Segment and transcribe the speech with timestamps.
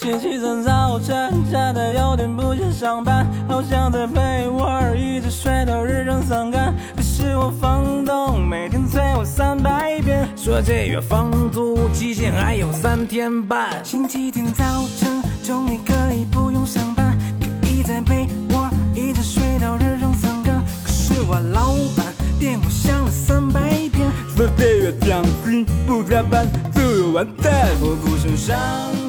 [0.00, 6.74] 星期三早晨，真的有点不想上班，好想在被窝儿一直睡到日上三竿。
[6.96, 13.84] 可是我房东每天催我三百遍，说这月房租期限还有三天半。
[13.84, 14.64] 星期天早
[14.96, 17.14] 晨，终于可以不用上班，
[17.60, 20.64] 可以在被窝儿一直睡到日上三竿。
[20.82, 22.06] 可是我老板
[22.38, 23.60] 电话响了三百
[23.92, 27.68] 遍，说这月奖金不加班就有完蛋。
[27.82, 28.56] 我不想上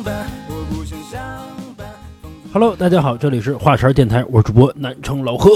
[0.03, 0.40] 班。
[2.53, 5.49] Hello，大家好，这里是华晨电台，我是主播南城老贺。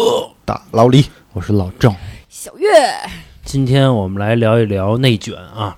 [0.46, 1.94] 大老李，我是老郑，
[2.30, 2.70] 小月，
[3.44, 5.76] 今天我们来聊一聊内卷啊。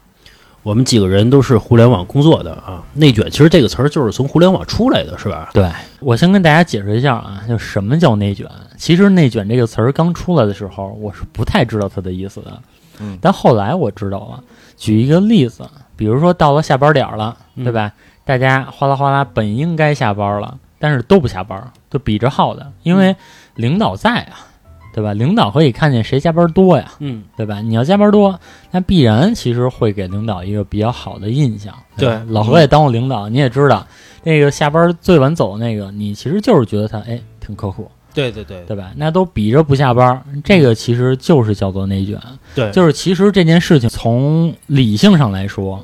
[0.61, 5.49] 我们几个人都是互联网工作的啊，内卷其实这个词儿就是从互联网出来的，是吧？
[5.55, 5.67] 对
[6.01, 8.47] 我先跟大家解释一下啊，就什么叫内卷。
[8.77, 12.61] 其实“内卷”这个词儿刚出来的时候，我是不太知道它的意思的，
[12.99, 14.43] 嗯但后来我知道了。
[14.77, 17.91] 举一个例子，比如说到了下班点儿了，嗯对吧？
[18.23, 23.15] 大家哗啦哗啦，本应该下班了，但是都不下班，就比着耗的，因为
[23.55, 24.45] 领导在啊，
[24.93, 25.13] 对吧？
[25.13, 27.61] 领导可以看见谁加班多呀，嗯，对吧？
[27.61, 28.39] 你要加班多，
[28.71, 31.73] 那必然其实会给领导一个比较好的印象。
[31.73, 33.85] 吧对老何也当过领导，你也知道，
[34.23, 38.91] 那个下班最晚走的那个，你其实就是觉得他哎挺刻苦，对对对对吧？
[38.95, 42.19] 那都比着不下班，这个其实就是叫做内卷。
[42.53, 45.79] 对，就是其实这件事情从理性上来说，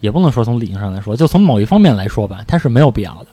[0.00, 3.26] 也不能说从理性上来说，就从某一方面来说吧，它是没有必要的，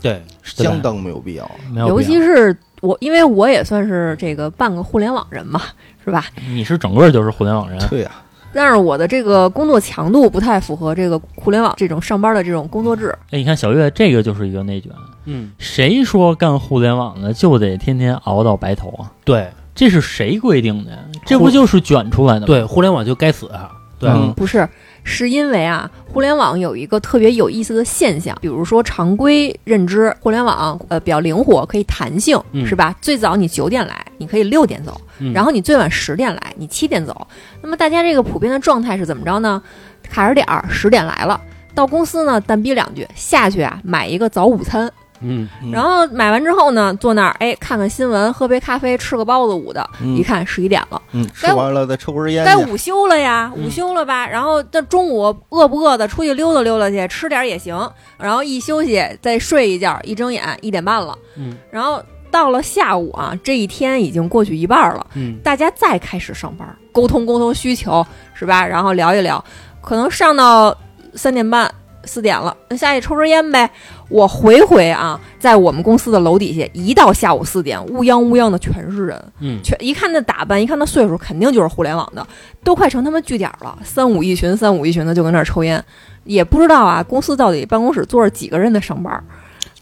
[0.00, 1.50] 对，相当没有必要。
[1.74, 2.02] 尤。
[2.02, 5.60] 其是我，因为我也算是这个半个互联网人嘛，
[6.04, 6.24] 是吧？
[6.48, 8.10] 你是整个就是互联网人，对呀、
[8.52, 13.14] 但是我的这个工作强度不太符合这个互联网这种上班的这种工作制。
[13.30, 14.90] 哎，你看小月这个就是一个内卷。
[15.26, 19.12] 嗯，谁说干互联网的就得天天熬到白头啊？
[19.24, 20.98] 对这是谁规定的呀？
[21.26, 22.46] 这不就是卷出来的吗？
[22.46, 23.70] 对，互联网就该死啊。
[23.98, 24.66] 对，嗯不是，
[25.02, 32.92] 是因为啊，互联网有一个特别有意思的现象，比如说常规认知，互联网呃比较灵活，可以弹性，嗯是吧？
[33.00, 37.24] 最早你九点来，你可以六点走，嗯然后你最晚十点来，你七点走。
[37.62, 39.62] 那么大家这个普遍的状态是怎么着呢？
[40.10, 41.40] 卡着点儿，十点来了，
[41.72, 51.00] 到公司呢淡逼两句，下去啊买一个早午餐，嗯，嗯然后买完之后呢，坐那儿哎看看新闻，喝杯咖啡，吃个包子午的，嗯一看十一点了。
[51.12, 52.44] 嗯，吃该完了再抽根烟。
[52.44, 54.26] 该午休了呀，嗯午休了吧？
[54.28, 57.76] 然后这中午饿不饿的，出去溜达溜达去，吃点儿也行。
[58.18, 61.16] 然后一休息，再睡一觉，一睁眼一点半了。
[61.36, 68.66] 嗯，然后到了下午啊，这一天已经过去一半了，嗯，大家再开始上班，沟通沟通需求是吧？
[68.66, 69.42] 然后聊一聊，
[69.80, 70.76] 可能上到
[71.14, 71.72] 三点半。
[72.04, 73.68] 四点了，那下去抽根烟呗。
[74.08, 79.22] 我回回啊，在我们公司的楼底下，一到下午四点，乌泱乌泱的全是人。
[79.40, 82.26] 嗯，全一看那打扮，一看那岁数，肯定就是互联网的，
[82.64, 85.82] 都快成他们据点了，三五一群，三五一群的就跟那儿抽烟，
[86.24, 89.22] 也不知道啊，公司到底办公室坐着几个人在上班？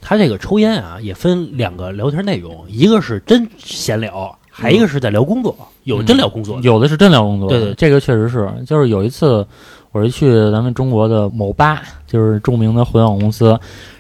[0.01, 6.63] 他这个抽烟啊，也分两个聊天内容，一个是真闲聊，还一个是在聊工作，有真聊工作的。
[6.63, 8.49] 有的是真聊工作，对对这个确实是。
[8.65, 9.45] 就是有一次，
[9.91, 13.59] 我是去咱们中国的某吧，就是著名的互联网公司，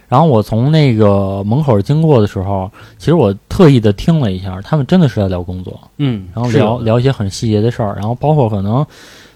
[0.09, 8.87] 然后我从那个门口经过的时候，其实我特意的听了一下，他们真的是在聊工作，嗯，然后聊聊一些很细节的事儿，然后包括可能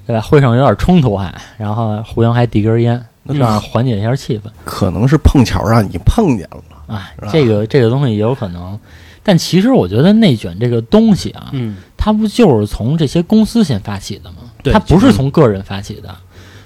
[0.06, 4.42] 对吧，会上有点冲突还，然后互相还递根烟，这样缓解一下气氛。
[4.64, 6.62] 可能是碰巧让你碰见了。
[6.88, 8.78] 哎，这个这个东西也有可能。
[9.22, 14.38] 但其实我觉得内卷这个东西啊，嗯，它不就是从这些公司先发起的吗？
[14.62, 16.08] 对它不是从个人发起的。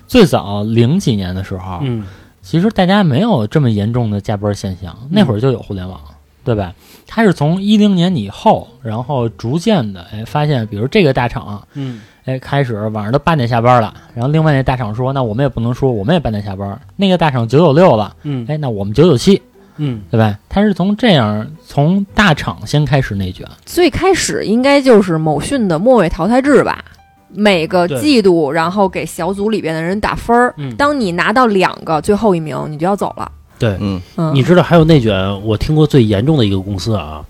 [0.06, 2.04] 最早零几年的时候，嗯，
[2.44, 5.98] 其实大家没有这么严重的加班现象，那会儿就有互联网，
[6.44, 6.74] 对吧？
[7.06, 19.40] 它是从一零年以后，然后逐渐的，哎，发现，比如这个大厂，嗯，哎，开始晚上都八点下班了，然后另外那大厂说，那我们也不能说我们也八点下班，那个大厂九九六了，嗯，哎，那我们九九七，
[19.78, 20.38] 嗯，对吧？
[20.50, 26.84] 它是从这样从大厂先开始内卷，最开始应该就是某讯的末位淘汰制吧。
[27.34, 30.54] 每个季度，然后给小组里边的人打分儿。
[30.56, 33.30] 嗯当你拿到两个最后一名，你就要走了。
[33.58, 37.24] 对，嗯，嗯，你知道还有内卷，我听过最严重的一个公司啊，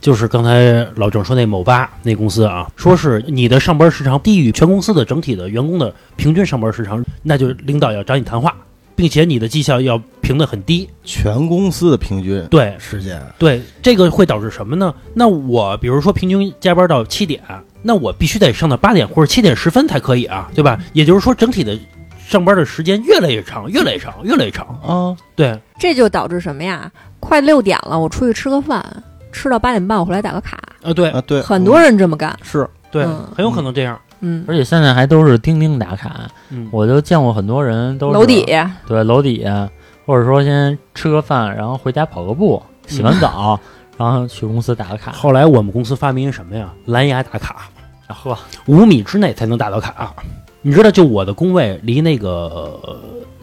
[0.00, 8.56] 就是刚才老郑说那某吧那公司啊，说是你的上班时长低于全公司的整体的员工的平均上班时长，那就领导要找你谈话，
[8.94, 10.88] 并且你的绩效要评得很低。
[11.04, 14.92] 全公司的平均对时间，对，这个会导致什么呢？
[15.14, 17.42] 那我比如说平均加班到七点，
[17.82, 20.78] 那我必须得上到八点或者七点十分才可以啊，对吧？
[20.92, 21.78] 也就是说，整体的
[22.26, 24.66] 上班的时间越来越长，越来越长，越来越长。
[24.84, 26.90] 啊，对，这就导致什么呀？
[27.20, 28.84] 快六点了，我出去吃个饭，
[29.32, 30.58] 吃到八点半，我回来打个卡。
[30.82, 32.36] 啊，对啊，对，很多人这么干。
[32.42, 33.98] 是对，嗯很有可能这样。
[34.20, 39.68] 嗯，而且现在还都是钉钉打卡，嗯，我就见过很多人都是楼底下对楼底下
[40.06, 43.60] 或者说先吃个饭，然后回家跑个步，洗完澡，
[43.96, 45.12] 然后去公司打个卡。
[45.12, 46.72] 后来我们公司发明一什么呀？
[46.86, 47.68] 蓝牙打卡，
[48.06, 50.14] 啊呵，五米之内才能打到卡。
[50.62, 53.00] 你知道，就我的工位离那个呃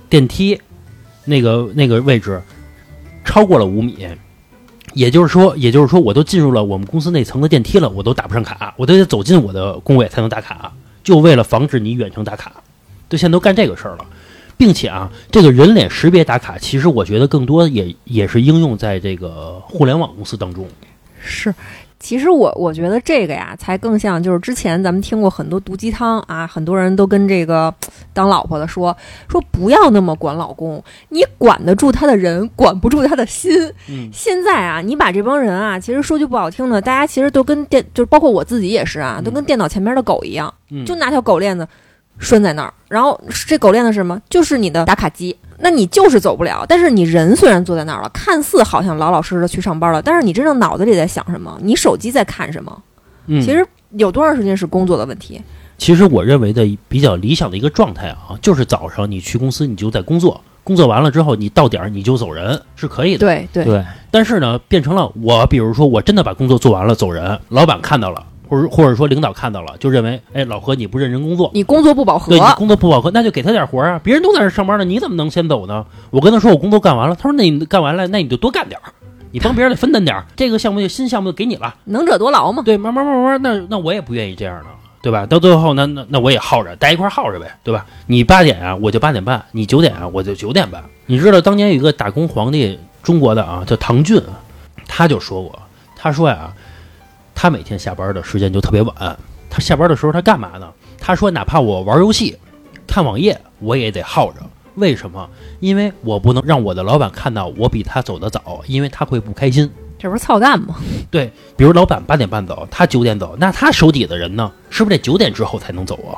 [0.09, 0.59] 电梯
[1.25, 2.41] 那个那个位置
[3.23, 4.07] 超过了五米，
[4.93, 10.71] 也就是说，也就是说，我都进入了我们公司那层的电梯了，我都打不上卡，我都得走进我的工位才能打卡，
[11.03, 12.51] 就为了防止你远程打卡，
[13.09, 14.05] 就现在都干这个事儿了。
[14.63, 20.65] 并且啊，这个人脸识别打卡，其实我觉得更多也也是应用在这个互联网公司当中。
[21.19, 21.53] 是，
[21.99, 27.73] 其实我我觉得这个呀，才更像就是之前咱们听过很多毒鸡汤啊，很多人都跟这个
[28.13, 28.95] 当老婆的说
[29.27, 33.51] 说不要那么管老公，你管得住他的人，管不住他的心。
[33.89, 41.67] 嗯现在啊，你把这帮人啊，其实说句不好听的，大家其实都跟电，就是包括我自己也是啊，都跟电脑前面的狗一样，嗯，就拿条狗链子
[42.19, 44.19] 拴在那儿，然后这狗链子是什么？
[44.29, 45.35] 就是你的打卡机。
[45.59, 51.57] 那你就是走不了，但是你人虽然坐在那儿了，看似好像老老实实的去上班了，但是你真正脑子里在想什么？
[51.61, 52.83] 你手机在看什么？
[53.27, 55.41] 嗯其实有多长时间是工作的问题？
[55.77, 63.19] 其实我认为的比较理想的一个状态啊，就是早上你去公司你就在工作，工作完了之后你到点儿你就走人是可以的。
[63.19, 75.85] 对对对，但是呢，变成了我，比如说我真的把工作做完了走人，老板看到了，或者或者说领导看到了，就认为，哎，老何你不认真工作，你工作不饱和对，你工作不饱和，那就给他点活儿啊，别人都在这上班呢，你怎么能先走呢？
[76.11, 78.91] 我跟他说我工作干完了，他说那你干完了，那你就多干点儿，
[79.31, 81.75] 你帮别人得分担点儿， 这个项目就新项目就给你了。
[81.85, 82.61] 能者多劳嘛。
[82.63, 84.65] 对，慢慢慢慢，那那我也不愿意这样的，
[85.01, 85.25] 对吧？
[85.25, 87.85] 到最后，那那那我也耗着，待一块儿耗着呗，对吧？
[88.07, 90.83] 你八点啊，我就八点半；你九点啊，我就九点半。
[91.05, 94.21] 你知道当年有一个打工皇帝，中国的啊，叫唐骏，
[94.87, 95.59] 他就说过，
[95.95, 96.53] 他说呀，
[97.43, 99.19] 他每天下班的时间就特别晚，
[99.49, 100.71] 他下班的时候他干嘛呢？
[100.97, 102.37] 他说，哪怕我玩游戏、
[102.87, 104.39] 看网页，我也得耗着。
[104.75, 105.29] 为什么？
[105.59, 109.69] 因为我不能让我的老板看到我比他走得早，因为他会不开心。
[109.99, 110.77] 这不是操蛋吗？
[111.11, 116.15] 对，比如老板八点半走，他九点走，那他手底的人呢，是不是得九点之后才能走啊？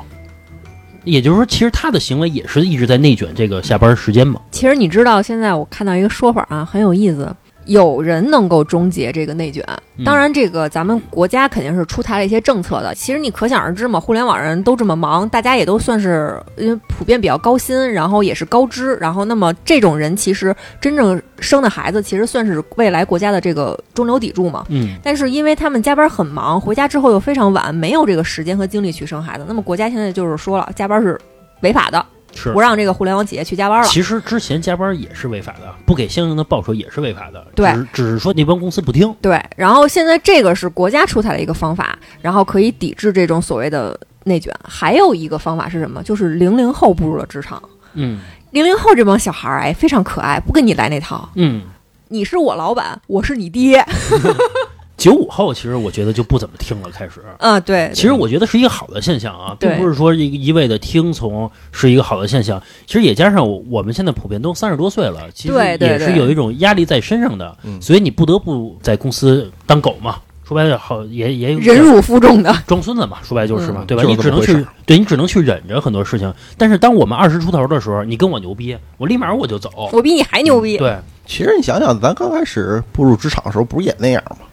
[1.02, 4.40] 也就是说，其实他的行为也是一直在内卷这个下班时间嘛。
[4.52, 7.34] 其实你知道，现在我看到一个说法啊，很有意思。
[7.66, 9.64] 有人能够终结这个内卷，
[9.96, 12.94] 嗯当然，这个咱们国家肯定是出台了一些政策的。
[12.94, 24.64] 其实你可想而知嘛，互联网人都这么忙，大家也都算是因为普遍比较高薪，然后也是高知，然后那么这种人其实真正生的孩子，其实算是未来国家的这个中流砥柱嘛。
[24.68, 31.18] 嗯，但是因为他们加班很忙，回家之后又非常晚，没有这个时间和精力去生孩子，那么国家现在就是说了，加班是
[31.62, 32.04] 违法的，
[32.36, 32.60] 是不。
[32.60, 33.86] 让这个互联网企业去加班了。
[33.88, 37.44] 其实之前加班也是违法的，不给相应的报酬也是违法的。
[37.54, 39.12] 对只是只是说那帮公司不听。
[39.22, 44.54] 对，然后现在这个是国家出台的一个方法，然后可以抵制这种所谓的内卷。
[44.62, 46.02] 还有一个方法是什么？
[46.02, 47.62] 就是零零后步入了职场。
[47.94, 51.28] 嗯零零后这帮小孩儿哎，非常可爱，不跟你来那套。
[51.34, 51.62] 嗯，
[52.08, 53.84] 你是我老板，我是你爹。
[55.06, 57.22] 九五后其实我觉得就不怎么听了，开始。
[57.38, 62.60] 啊，对，其实我觉得是一个好的现象啊，并不是说一一味的听从是一个好的现象。
[62.88, 70.16] 其实也加上我我们现在普遍都三十多岁了，其实也是有一种压力在身上的，嗯所以你不得不在公司当狗嘛。
[70.44, 72.52] 说白了，好也也有忍辱负重的。
[72.66, 74.02] 装孙子嘛，说白就是嘛，嗯对吧？
[74.02, 76.34] 你只能去对你只能去忍着很多事情。
[76.58, 79.70] 但是当我们二十出头的时候，你跟我牛逼，我立马我就走。
[79.92, 80.78] 我比你还牛逼。
[80.78, 84.46] 对其实你想想，咱刚开始步入职场的时候，不是也那样吗？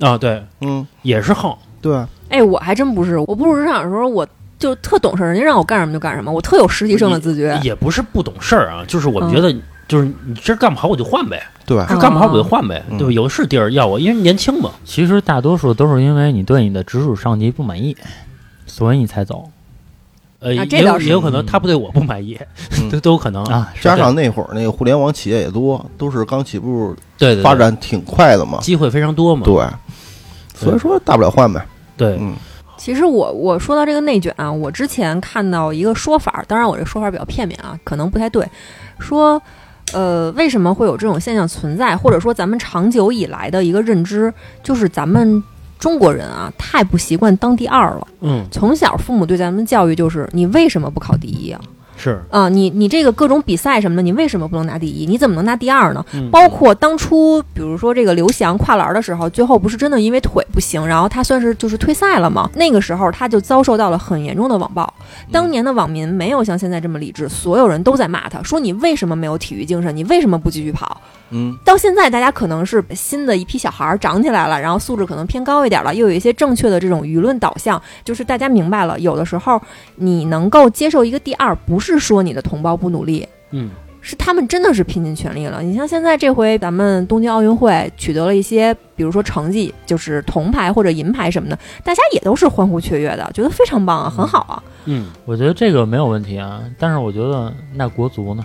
[0.00, 1.54] 啊，对，嗯，也是横。
[1.80, 4.26] 对啊，哎，我还真不是，我步入职场的时候，我
[4.58, 7.58] 就特懂事儿，人家让我干什么就干什么，我特有实习生的自觉。
[7.62, 9.54] 也不是不懂事儿啊，就是我觉得，
[9.86, 13.12] 就是你这干不好我就换呗，对啊这干不好我就换呗，嗯对吧？
[13.12, 14.70] 有的是地儿要我，因为年轻嘛。
[14.84, 17.96] 其实大多数都是因为你对你的直属上级不满意，
[18.66, 19.48] 所以你才走
[20.40, 22.38] 呃，啊这也有倒是也有可能他不对我不满意，
[22.80, 23.42] 嗯 都都有可能。
[23.44, 23.72] 啊。
[23.80, 28.58] 加上那会儿那个互联网企业也多，都是刚起步，对对对发展挺快的嘛。
[28.60, 29.42] 机会非常多嘛。
[29.44, 29.64] 对，
[30.56, 31.64] 所以说大不了换呗。
[31.96, 32.34] 对，嗯
[32.76, 38.44] 其实我我说到这个内卷啊，我之前看到一个说法，当然我这说法比较片面啊，可能不太对，
[38.98, 39.40] 说。
[39.92, 41.96] 呃，为什么会有这种现象存在？
[41.96, 45.40] 或者说，咱们长久以来的一个认知，就是咱们
[45.78, 48.08] 中国人啊，太不习惯当第二了。
[48.20, 51.60] 嗯，从小父母对咱们教育就是，你为什么不考第一啊？
[51.96, 55.06] 是，啊，你你这个各种比赛什么的，你为什么不能拿第一？
[55.06, 56.04] 你怎么能拿第二呢？
[56.12, 62.50] 嗯包括当初，比如说这个刘翔跨栏的时候，最后不是真的因为腿不行，然后他算是就是退赛了吗？
[62.54, 64.92] 那个时候他就遭受到了很严重的网暴。
[65.32, 69.96] 当年的网民没有像现在这么理智，所有人都在骂他，说你为什么没有体育精神？
[69.96, 71.00] 你为什么不继续跑？
[71.30, 79.60] 嗯，到现在，大家可能是新的一批小孩儿长起来了，然后素质可能偏高一点了，又有一些正确的这种舆论导向，就是大家明白了，有的时候
[79.96, 85.60] 你能够接受一个第二，不是说你的同胞不努力，嗯是他们真的是拼尽全力了。
[85.60, 94.62] 你像现在这回咱们东京奥运会取得了一些，比如说成绩，就是铜牌或者银牌什么的，大家也都是欢呼雀跃的，觉得非常棒啊，很好啊。
[94.84, 98.44] 嗯，我觉得这个没有问题啊，但是我觉得那国足呢？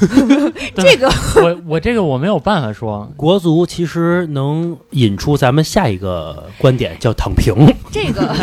[0.76, 7.54] 这个我我这个我没有办法说，国足其实能引出咱们下一个观点，叫躺平。
[7.90, 8.34] 这个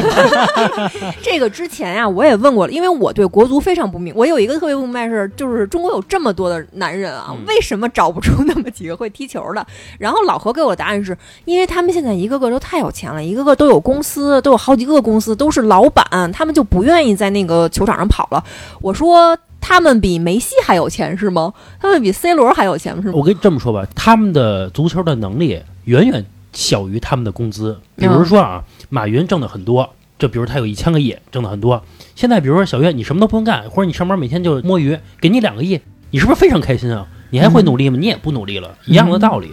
[1.21, 4.13] 这个之前呀、我也问过了，因为我对国足非常不明。
[4.15, 9.65] 我有一个特别不明白是，就是中国有这么多的男人啊，嗯为什么找不出那么几个会踢球的？
[9.97, 18.43] 然后老何给我的答案是，因为他们现在一个个都太有钱了，一个个都有公司，都有好几个公司，都是老板，他们就不愿意在那个球场上跑了。
[18.81, 19.37] 我说。
[19.61, 21.53] 他们比梅西还有钱是吗？
[21.79, 23.13] 他们比 C 罗还有钱是吗？
[23.15, 27.79] 我跟你这么说吧，他们的足球的能力远远小于他们的工资。
[27.95, 31.83] 比如说啊，马云挣的很多，就比如他有一千个亿，挣的很多。
[32.15, 35.79] 现在比如说小月，你什么都不用干，或者你上班每天就摸鱼，给你两个亿，
[36.11, 37.07] 你是不是非常开心啊？
[37.29, 37.97] 你还会努力吗？
[37.99, 39.51] 你也不努力了，一样的道理。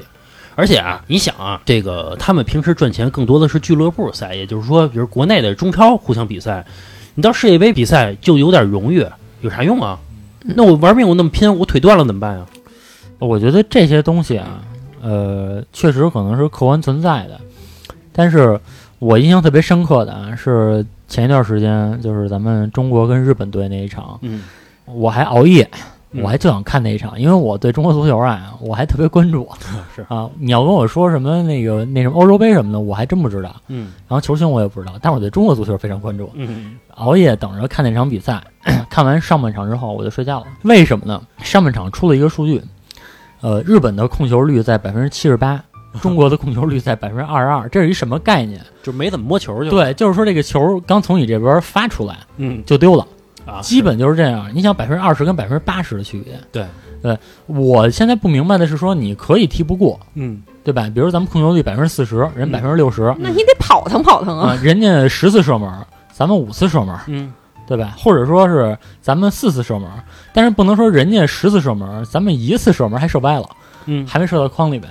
[0.54, 6.64] 而且啊，你想啊，这个他们平时赚钱更多的是俱乐部赛，也就是说，比如国内的中超互相比赛，
[7.14, 9.04] 你到世界杯比赛就有点荣誉，
[9.46, 9.96] 有啥用啊？
[10.40, 12.44] 那我玩命我那么拼，我腿断了怎么办呀？
[13.20, 14.60] 我觉得这些东西啊，
[15.00, 17.40] 呃，确实可能是客观存在的，
[18.12, 18.60] 但是
[18.98, 24.42] 我印象特别深刻的啊，是前一段时间就是咱们中国跟日本队那一场，嗯，
[24.84, 25.68] 我还熬夜，
[26.10, 29.48] 嗯我还就想看那一场，因为我对中国足球啊，我还特别关注
[29.94, 30.28] 是啊。
[30.38, 33.54] 你要跟我说什么那个那什么欧洲杯什么的，我还真不知道。
[33.68, 36.30] 嗯然后球星我也不知道，但是我对中国足球非常关注。
[36.34, 38.42] 嗯熬夜等着看那场比赛，
[38.90, 40.46] 看完上半场之后我就睡觉了。
[40.62, 41.20] 为什么呢？
[41.38, 42.62] 上半场出了一个数据，
[43.40, 45.62] 呃，日本的控球率在百分之七十八，
[46.00, 48.60] 中国的控球率在百分之二十二，这是一什么概念？
[48.82, 53.06] 就没怎么摸球就对，就是说这个球刚从你这边发出来嗯就丢了，
[53.44, 54.48] 啊，基本就是这样。
[54.54, 56.38] 你想百分之二十跟百分之八十的区别？
[56.50, 56.64] 对
[57.02, 60.90] 对，我现在不明白的是说，你可以踢不过，嗯对吧？
[60.92, 64.50] 比如咱们控球率百分之四十，人嗯百分之六十那你得跑腾跑腾啊！
[64.50, 65.70] 啊，人家十次射门，
[66.16, 66.96] 咱们五次射门。
[67.08, 67.32] 嗯
[67.68, 67.96] 对吧？
[67.99, 69.90] 或者说是咱们四次射门，
[70.32, 73.50] 但是不能说人家十次射门，咱们一次射门还射歪了，
[73.87, 74.88] 嗯，还没射到筐里边。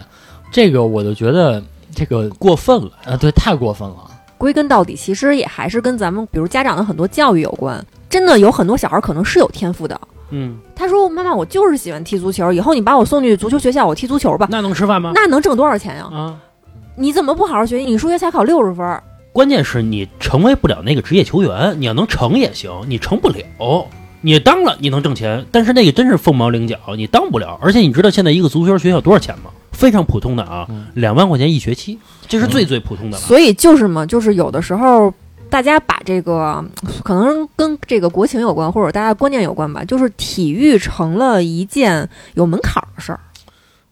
[0.51, 1.63] 这个我就觉得
[1.96, 2.91] 这个过分了。
[3.05, 3.96] 啊，对，太过分了。
[4.38, 7.82] 归根到底，其实也还是跟咱们比如家长的很多教育有关。
[8.10, 9.98] 真的有很多小孩可能是有天赋的。
[10.32, 14.50] 嗯，他说：“妈妈，我就是喜欢踢足球，以后你把我送去足球学校，我踢足球吧。
[14.51, 15.13] 那能吃饭吗？
[15.15, 16.10] 那能挣多少钱呀？
[16.12, 16.36] 啊，
[16.98, 17.86] 你怎么不好好学习？
[17.86, 19.01] 你数学才考六十分儿，
[19.36, 23.86] 关键是你成为不了那个职业球员，你要能成也行，你成不了。
[24.22, 27.60] 你当了，你能挣钱，但是那个真是凤毛麟角，你当不了。
[27.62, 29.51] 而且你知道现在一个足球学校多少钱吗？
[29.74, 32.00] 非常普通的啊嗯，两万块钱一学期，
[32.30, 33.24] 这是最最普通的了。
[33.24, 35.13] 所以就是嘛，就是有的时候
[35.50, 36.63] 大家把这个
[37.04, 43.20] 可能跟这个国情有关，或者大家观念有关吧，就是体育成了一件有门槛儿的事儿。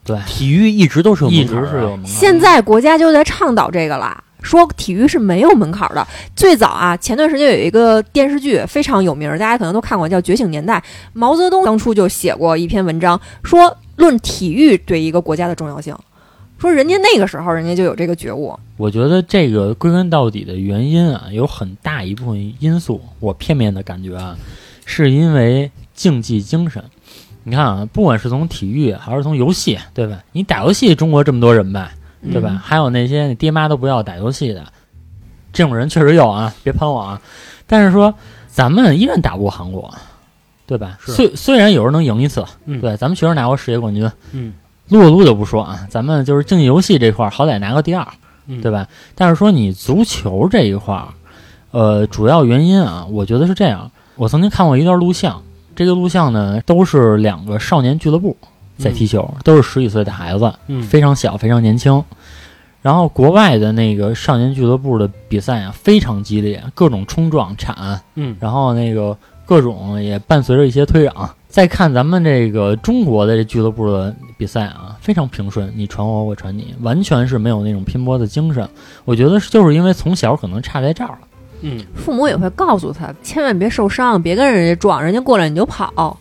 [0.06, 2.06] 对，体育一直都是有门槛儿啊直是有门槛。
[2.06, 6.06] 现在国家就在倡导这个啦，说体育是没有门槛儿的。
[6.36, 10.78] 最早啊，前段时间有一个电视剧非常有名，大家可能都看过，叫《觉醒年代》。
[11.14, 15.96] 毛泽东当初就写过一篇文章，说论体育对一个国家的重要性，
[16.58, 18.56] 说人家那个时候人家就有这个觉悟。
[18.76, 24.36] 我觉得这个归根到底的原因啊，有很大一部分因素，我片面的感觉啊，
[24.84, 26.82] 是因为竞技精神。
[27.44, 30.18] 你看啊，不管是从体育还是从游戏，对吧？
[30.32, 31.90] 你打游戏，中国这么多人呗，
[32.32, 32.50] 对吧？
[32.52, 34.64] 嗯还有那些你爹妈都不要打游戏的，
[35.52, 37.20] 这种人确实有啊，别喷我啊。
[37.66, 38.12] 但是说
[38.48, 39.92] 咱们依然打不过韩国，
[40.66, 40.98] 对吧？
[41.00, 44.10] 虽虽然有时候能赢一次，嗯对，咱们确实拿过世界冠军。
[44.32, 44.54] 嗯
[44.88, 48.06] 撸啊撸就不说啊，咱们就是竞技游戏这块儿好歹拿个第二，
[48.46, 48.86] 嗯，对吧？
[49.14, 51.08] 但是说你足球这一块儿，
[51.70, 53.90] 呃，主要原因啊，我觉得是这样。
[54.16, 55.42] 我曾经看过一段录像，
[55.74, 58.36] 这个录像呢都是两个少年俱乐部
[58.78, 62.02] 在踢球，都是十几岁的孩子，嗯非常小，非常年轻。
[62.82, 69.16] 然后国外的那个少年俱乐部的比赛啊，非常激烈，各种冲撞、铲，嗯然后那个
[69.46, 71.28] 各种也伴随着一些推攘。
[71.48, 78.68] 再看咱们这个中国的这俱乐部的比赛啊，非常平顺，你传我，我传你，完全是没有那种拼搏的精神。
[79.04, 81.18] 我觉得就是因为从小可能差在这儿了。
[81.60, 86.18] 嗯，父母也会告诉他，千万别受伤，别跟人家撞，人家过来你就跑。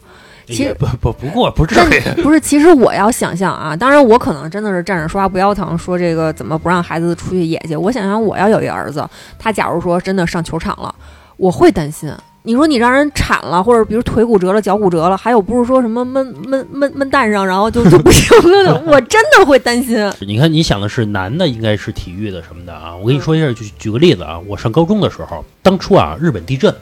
[0.53, 2.21] 其实不 不不过不至于。
[2.21, 7.75] 不是，其实我要想象啊，当然我可能真的是站着说话不腰疼，说这个怎么不让孩子出去野去。
[7.75, 9.07] 我想想，我要有一个儿子，
[9.37, 10.93] 他假如说真的上球场了，
[11.37, 12.11] 我会担心。
[12.45, 19.97] 你说你让人铲了，或者比如腿骨折了、脚骨折了，还有不是说什么闷闷闷闷蛋上，然后就就不行了的，我真的会担心。
[20.19, 22.93] 你看，你想的是男的应该是体育的什么的啊？
[22.97, 26.75] 我跟你说一下，举举个例子啊，我上高中的时候，当初啊日本地震，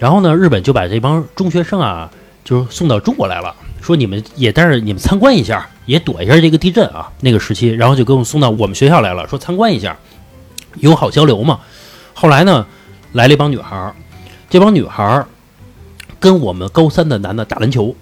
[0.00, 2.10] 然后呢日本就把这帮中学生啊
[2.50, 9.96] 就是送到中国来了，说你们也但是你们参观一下，也躲一下这个地震啊，那个时期，然后就给我们送到我们学校来了，说参观一下，
[10.78, 11.60] 友好交流嘛。
[12.12, 12.66] 后来呢，
[13.12, 13.94] 来了一帮女孩儿，
[14.48, 15.28] 这帮女孩儿
[16.18, 17.94] 跟我们高三的男的打篮球。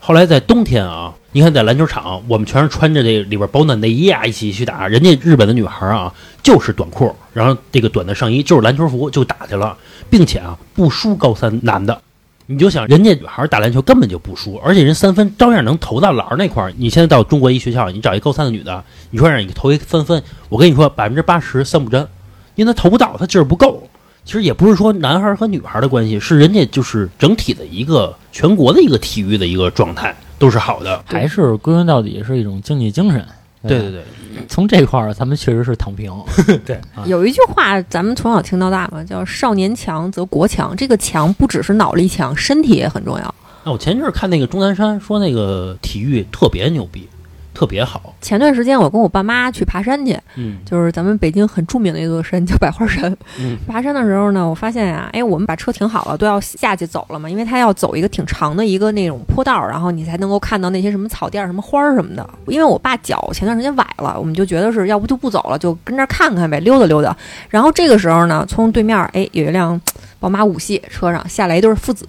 [0.00, 4.88] 后来在冬天啊，你看在篮球场，我们全是穿着这里边保暖内衣啊，一起去打。
[4.88, 6.12] 人家日本的女孩啊，
[6.42, 9.78] 就是短裤，然后这个短的上衣，就是篮球服就打去了，
[10.10, 12.02] 并且啊不输高三男的。
[12.46, 16.72] 你就想人家女孩打篮球根本就不输，而且人三分照样能投到篮那块儿。
[16.76, 22.06] 你现在到中国一学校，你找一高三的女的，你说让你投一三分，我跟你说百分之八十三不真，
[22.54, 23.88] 因为她投不到，她劲儿不够。
[24.24, 31.02] 其实也不是说男孩和女孩的关系，是人家就是整体的一个全国的一个体育的一个状态都是好的。
[31.06, 33.24] 还是归根到底是一种竞技精神。
[33.62, 34.02] 对对对，
[34.48, 36.12] 从这块儿咱们确实是躺平。
[36.64, 40.74] 对啊有一句话咱们从小听到大嘛，叫“少年强则国强”。
[40.76, 43.34] 这个强不只是脑力强，身体也很重要。
[43.64, 47.08] 那我前一阵儿看那个钟南山说那个体育特别牛逼，
[47.56, 48.14] 特别好。
[48.20, 53.10] 前段时间我跟我爸妈去爬山去，嗯就是咱们北京很著名的一座山叫百花山。
[53.40, 62.28] 嗯 爬山的时候呢，我发现呀、哎，我们把车停好了，都要下去走了嘛，因为它要走一个挺长的一个那种坡道，然后你才能够看到那些什么草甸儿、什么花儿什么的。
[62.46, 67.16] 因为我爸脚前段时间崴了，我们就觉得是要不就不走了，就跟这儿看看呗，溜达溜达。
[67.48, 69.80] 然后这个时候呢，从对面儿哎有一辆
[70.20, 72.06] 宝马五系车上下来一对父子，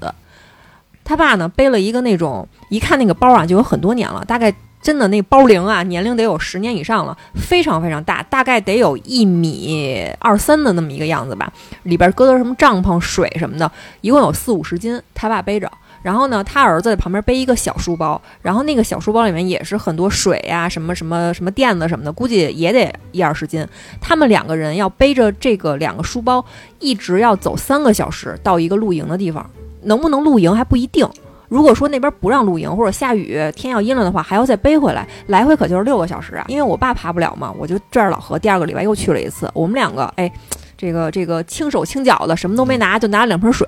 [1.06, 11.51] 他爸呢背了一个那种，一看那个包啊就有很多年了，大概真的那包龄啊，年龄得有十年以上了，非常非常大，大概得有一米二三的那么一个样子吧。
[11.84, 13.69] 里边搁的什么帐篷、水什么的，
[14.01, 15.69] 一共有四五十斤，他爸背着。
[16.03, 23.67] 然后呢，他儿子在旁边背一个小书包，然后那个小书包里面也是很多水呀、什么什么什么垫子什么的，估计也得一二十斤。
[24.00, 26.46] 他们两个人要背着这个两个书包，
[26.79, 29.50] 一直要走三个小时到一个露营的地方，
[29.81, 31.05] 能不能露营还不一定。
[31.48, 36.46] 如果说那边不让露营，或者下雨天要阴了的话，还要再背回来，来回可就是六个小时啊。
[36.48, 39.50] 因为我爸爬不了嘛，我就拽着老何，第二个礼拜又去了一次。
[39.54, 40.31] 我们两个，哎，
[40.77, 43.66] 这个这个轻手轻脚的，什么都没拿，就拿了两瓶水，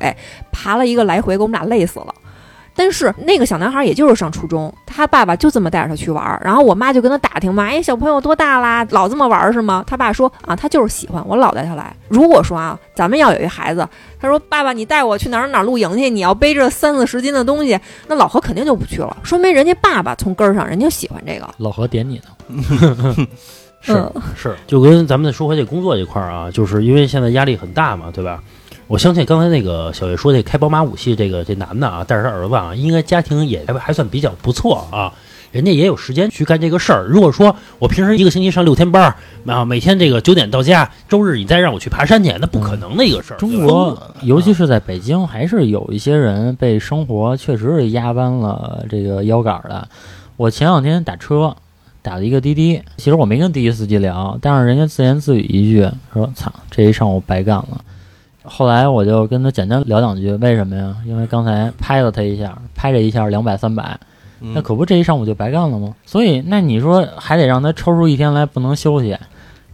[0.51, 2.13] 爬了一个来回，给我们俩累死了。
[2.75, 8.85] 但是那个小男孩也就是上初中，他爸爸就这么带着他去玩儿，然后我妈就跟他打听嘛，哎，小朋友多大啦？
[8.91, 9.83] 老这么玩儿是吗？
[9.85, 11.95] 他爸说啊，他就是喜欢，我老带他来。
[12.07, 13.87] 如果说啊，咱们要有一孩子，
[14.19, 21.49] 他说爸爸，你带我去哪儿哪儿露营去，你要背着三四十斤的东西，那老何肯定就不去了，说明人家爸爸从根儿上人就喜欢这个。
[21.57, 23.27] 老何点你呢？
[23.81, 28.43] 是嗯是，就跟咱们再说回这工作这块儿啊，就是因为现在压力很大嘛，对吧？
[28.89, 35.13] 我相信刚才那个小月说这开宝马五系这个这男的啊，带着他儿子啊，应该家庭也还还算比较不错啊，
[35.51, 37.05] 人家也有时间去干这个事儿。
[37.07, 43.37] 如果说我平时一个星期上六天班儿啊，每天这个九点到家，周日你再让我去爬山去，那不可能的一个事儿。
[43.37, 49.87] 中国，尤其是在北京，还是有一些人被生活确实是压弯了这个腰杆儿的。
[50.35, 51.55] 我前两天打车，
[52.01, 57.85] 打了一个滴滴，其实我没跟滴滴司机聊，但是人家自言自语一句说：“操，这一上午白干了。”
[58.49, 60.95] 后来我就跟他简单聊两句，为什么呀？
[61.05, 63.97] 因为刚才拍了他一下，拍这一下两百三百，
[64.39, 65.93] 那可不这一上午就白干了吗？
[66.05, 69.15] 所以那你说还得让他抽出一天来不能休息，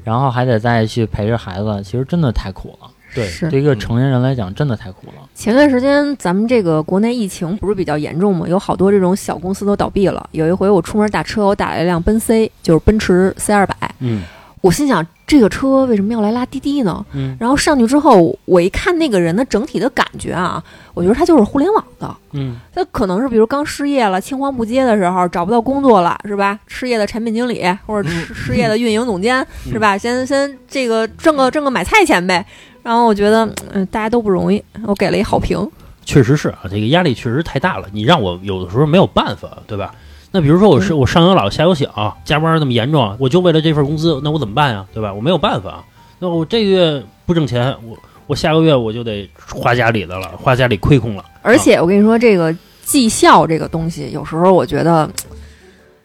[0.03, 2.89] 然后还得再去陪着孩子，其实真的太苦了。
[3.13, 5.23] 对是对一个成年人来讲，真的太苦了。
[5.33, 8.45] 前段时间咱们这个国内疫情不是比较严重吗？
[8.45, 10.27] 有好多这种小公司都倒闭了。
[10.31, 13.75] 有一回我出门打车，我打了一辆奔 C，就是奔驰 C 二百。
[13.99, 14.23] 嗯
[14.65, 17.05] 我心想，这个车为什么要来拉滴滴呢？
[17.13, 20.63] 嗯然后上去之后，我一看那个人的整体的感觉啊，
[20.95, 22.15] 我觉得他就是互联网的。
[22.31, 26.59] 嗯他可能是比如刚失业了，青黄不接的时候找不到工作了，是吧？
[26.65, 29.95] 失业的产品经理或者失失业的运营总监，是吧？
[29.95, 32.43] 先先这个挣个挣个买菜钱呗。
[32.81, 35.69] 然后我觉得，嗯，大家都不容易，我给了一好评。
[36.03, 39.93] 确实是啊，这个压力确实太大了，你让我有的时候没有办法，对吧？
[40.35, 44.85] 那比如说我是我上有老下有小，加班那么严重，我就为了这份工资，那我怎么办呀？
[44.93, 45.13] 对吧？
[45.13, 45.81] 我没有办法，
[46.19, 51.23] 那我这个月不挣钱，我我下个月我就得花家里的了，花家里亏空了。
[51.41, 55.09] 而且我跟你说，这个绩效这个东西，有时候我觉得，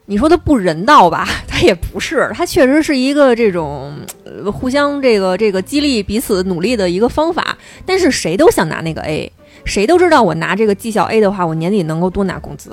[0.06, 3.92] 你说它不人道吧， 它也不是，它确实是一个这种
[4.24, 7.58] 呃互相这个这个激励彼此努力的一个方法。
[7.84, 9.32] 但是谁都想拿那个 A，
[9.64, 12.70] 谁都知道我拿这个绩效 A 的话，我年底能够多拿工资。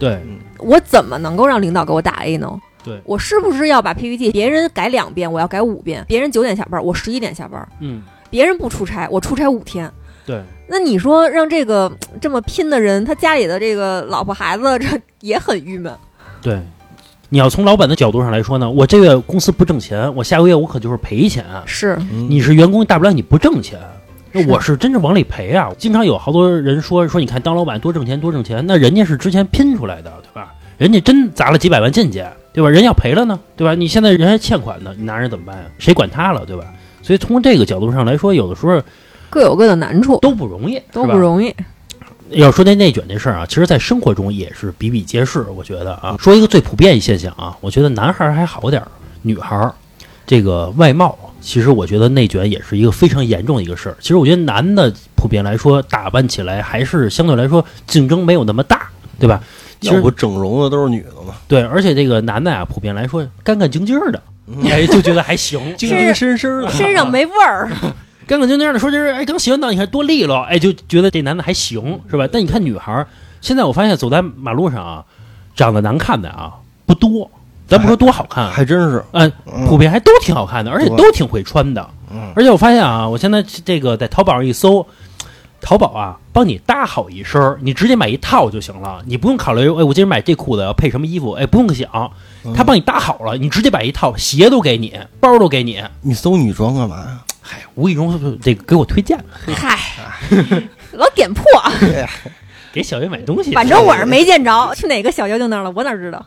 [0.00, 0.20] 对，
[0.58, 2.60] 我怎么能够让领导给我打 A 呢？
[2.82, 6.04] 对我是不是要把 PPT 别人改两遍，我要改五遍？
[6.08, 9.88] 别人九点下班，我十一点下班；嗯，别人不出差，我出差五天。
[10.26, 15.94] 对，那你说让这个 这么拼的人，他家里的这个老婆孩子，这也很郁闷。
[16.42, 16.58] 对。
[17.32, 21.44] 你要从老板的角度上来说呢，我这月公司不挣钱，我下个月我可就是赔钱。
[21.64, 23.78] 是，嗯你是员工，大不了你不挣钱，
[24.32, 25.70] 那我是真是往里赔啊！
[25.76, 30.52] 经常有好多人说说，你看当老板多挣钱多挣钱，那人家是之前拼出来的，对吧？
[30.78, 32.70] 人家真砸了几百万进去，对吧？
[32.70, 33.74] 人要赔了呢，对吧？
[33.74, 35.64] 你现在人还欠款呢，你拿人怎么办呀？
[35.78, 36.64] 谁管他了，对吧？
[37.02, 38.80] 所以从这个角度上来说，有的时候
[39.28, 41.54] 各有各的难处，都不容易，都不容易。
[42.30, 45.40] 要说那内卷这事儿啊，其实在生活中也是比比皆是。
[45.56, 48.88] 我觉得啊，说一个最普遍一现象啊，我觉得男孩儿还好点儿，
[49.22, 49.74] 女孩儿
[50.30, 53.96] 这个外貌，其实我觉得内卷也是一个非常严重的一个事儿。
[53.98, 58.88] 其实我觉得男的普遍来说打扮起来还是相对来说竞争没有那么大，
[59.18, 59.42] 对吧？
[59.80, 64.22] 其实要不整容的都是女的嘛，对，而且这个男的啊，普遍来说干干净净的，
[64.70, 66.70] 哎，就觉得还行，精 精神神的。
[66.70, 67.68] 身上没味儿，
[68.24, 72.28] 干干净净的，说就是哎，刚洗完澡，你看多利落，哎，就觉得这男的还行，是吧？
[72.30, 73.08] 但你看女孩儿，
[73.40, 75.04] 现在我发现走在马路上啊，
[75.56, 76.52] 长得难看的啊
[76.86, 77.28] 不多，
[77.70, 81.88] 咱不说多好看啊，还真是，嗯，嗯普遍还都挺好看的，而且都挺会穿的。
[82.10, 84.84] 嗯而且我发现啊，我现在这个在淘宝上一搜，
[85.60, 91.88] 淘宝啊帮你搭好一身，你直接买一套就行了，你不用考虑，哎，我今儿买这裤子要配什么衣服，哎，不用想，
[92.54, 95.80] 他帮你搭好了，你直接买一套，鞋都给你，包都给你。
[96.00, 97.20] 你搜女装干嘛呀？
[97.40, 99.78] 嗨，无意中这个给我推荐的，嗨，
[100.92, 101.44] 老点破。
[102.72, 103.52] 给小月买东西。
[103.52, 106.24] 反正我是没见着， 去哪个小妖精那儿了，我哪知道？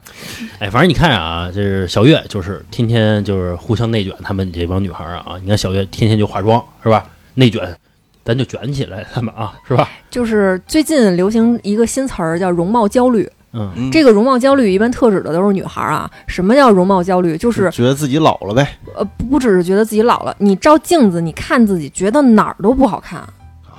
[0.60, 7.06] 哎，反正你看啊，就是小月，就是天天就是互相内卷，他们这帮女孩儿啊，你看小月天天就化妆是吧？
[7.36, 7.75] 内卷，
[8.23, 9.89] 咱就卷起来，他们啊是吧？
[10.10, 13.29] 就是最近流行一个新词儿叫容貌焦虑。
[13.56, 16.10] 嗯，嗯这个容貌焦虑一般特指的都是女孩儿啊。
[16.27, 17.38] 什么叫容貌焦虑？
[17.38, 23.21] 就是觉得自己老了呗，呃，不只是觉得自己老了，你照镜子，你看自己觉得哪儿都不好看，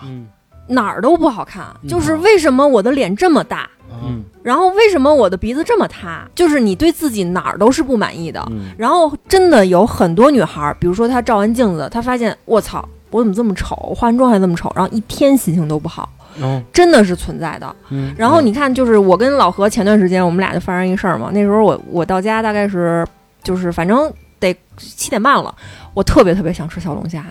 [0.05, 0.27] 嗯
[0.67, 1.65] 哪儿都不好看。
[1.83, 3.69] 嗯就是为什么我的脸这么大，
[4.03, 6.27] 嗯然后为什么我的鼻子这么塌？
[6.35, 8.45] 就是你对自己哪儿都是不满意的。
[8.51, 16.09] 嗯然后真的有很多女孩儿，比如说她照完镜子，她发现我操，我怎么这么丑，化完妆还这么丑，然后一天心情都不好，
[16.43, 17.75] 哦真的是存在的。
[17.91, 23.07] 嗯然后你看，就是我跟老何前段时间我们俩就发生一个事儿嘛，那时候我我到家大概是
[23.43, 25.55] 就是反正得七点半了，
[25.95, 27.25] 我特别特别想吃小龙虾，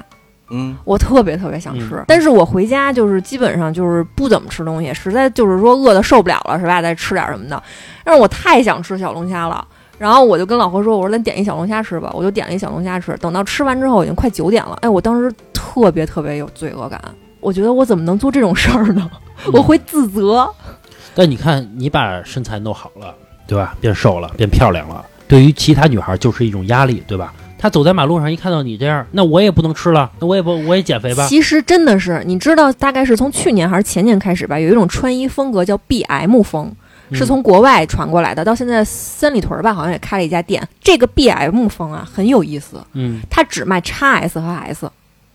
[0.53, 6.81] 嗯，我特别特别想吃，嗯但是我回家就是基本上就是不怎么吃东西，实在就是说饿的受不了了是吧？
[6.81, 7.61] 再吃点什么的，
[8.03, 9.67] 但是我太想吃小龙虾了。
[9.99, 13.15] 然后我就跟老何说：“我说咱点一小龙虾吃吧。”我就点了一小龙虾吃。
[13.21, 14.77] 等到吃完之后，已经快九点了。
[14.81, 16.99] 哎，我当时特别特别有罪恶感，
[17.39, 19.09] 我觉得我怎么能做这种事儿呢？
[19.53, 20.49] 我会自责。
[21.15, 23.13] 但你看，你把身材弄好了，
[23.47, 23.75] 对吧？
[23.79, 27.31] 变瘦了，变漂亮了，对于其他女孩就是一种压力，对吧？
[27.63, 31.25] 她走在马路上一看到你这样，那我也不能吃了，那我也不我也减肥吧？
[31.29, 36.69] 其实真的是，你知道，大概是从去年还是前年开始吧，有一种穿衣风格叫 BM 风，
[37.09, 38.43] 嗯是从国外传过来的。
[38.43, 40.61] 到现在三里屯吧，好像也开了一家店。
[40.81, 44.91] 这个 BM 风啊，很有意思，嗯它只卖 XS 和 S。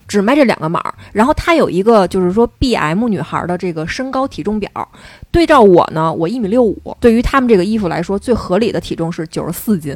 [0.07, 4.71] 只卖这两个码儿，然后它有一个就是说 BM 女孩的这个身高体重表，
[5.31, 9.95] 对照我呢，我一米六五，对于他们这个衣服来说，最合理的体重是九十四斤，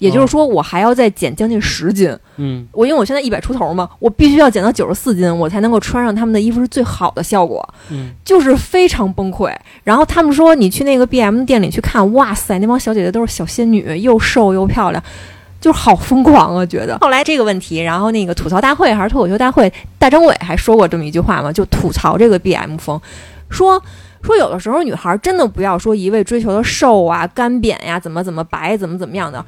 [0.00, 2.10] 也就是说我还要再减将近十斤。
[2.36, 9.54] 嗯我因为我现在一百出头嘛，我必须要减到九十四斤，我才能够穿上他们的衣服是最好的效果，嗯就是非常崩溃。
[9.84, 15.00] 然后他们说你去那个 BM 店里去看，哇塞，那帮小姐姐都是小仙女，又瘦又漂亮。
[15.60, 16.64] 就是好疯狂啊！
[16.64, 22.98] 觉得后来这个问题，然后那个吐槽大会还是脱口秀大会，大张伟还说过这么一句话嘛，就吐槽这个 BM 风，
[23.50, 23.78] 说
[24.22, 29.44] 说有的时候女孩真的不要说一味追求的瘦啊、干瘪呀、怎么怎么白、怎么怎么样的。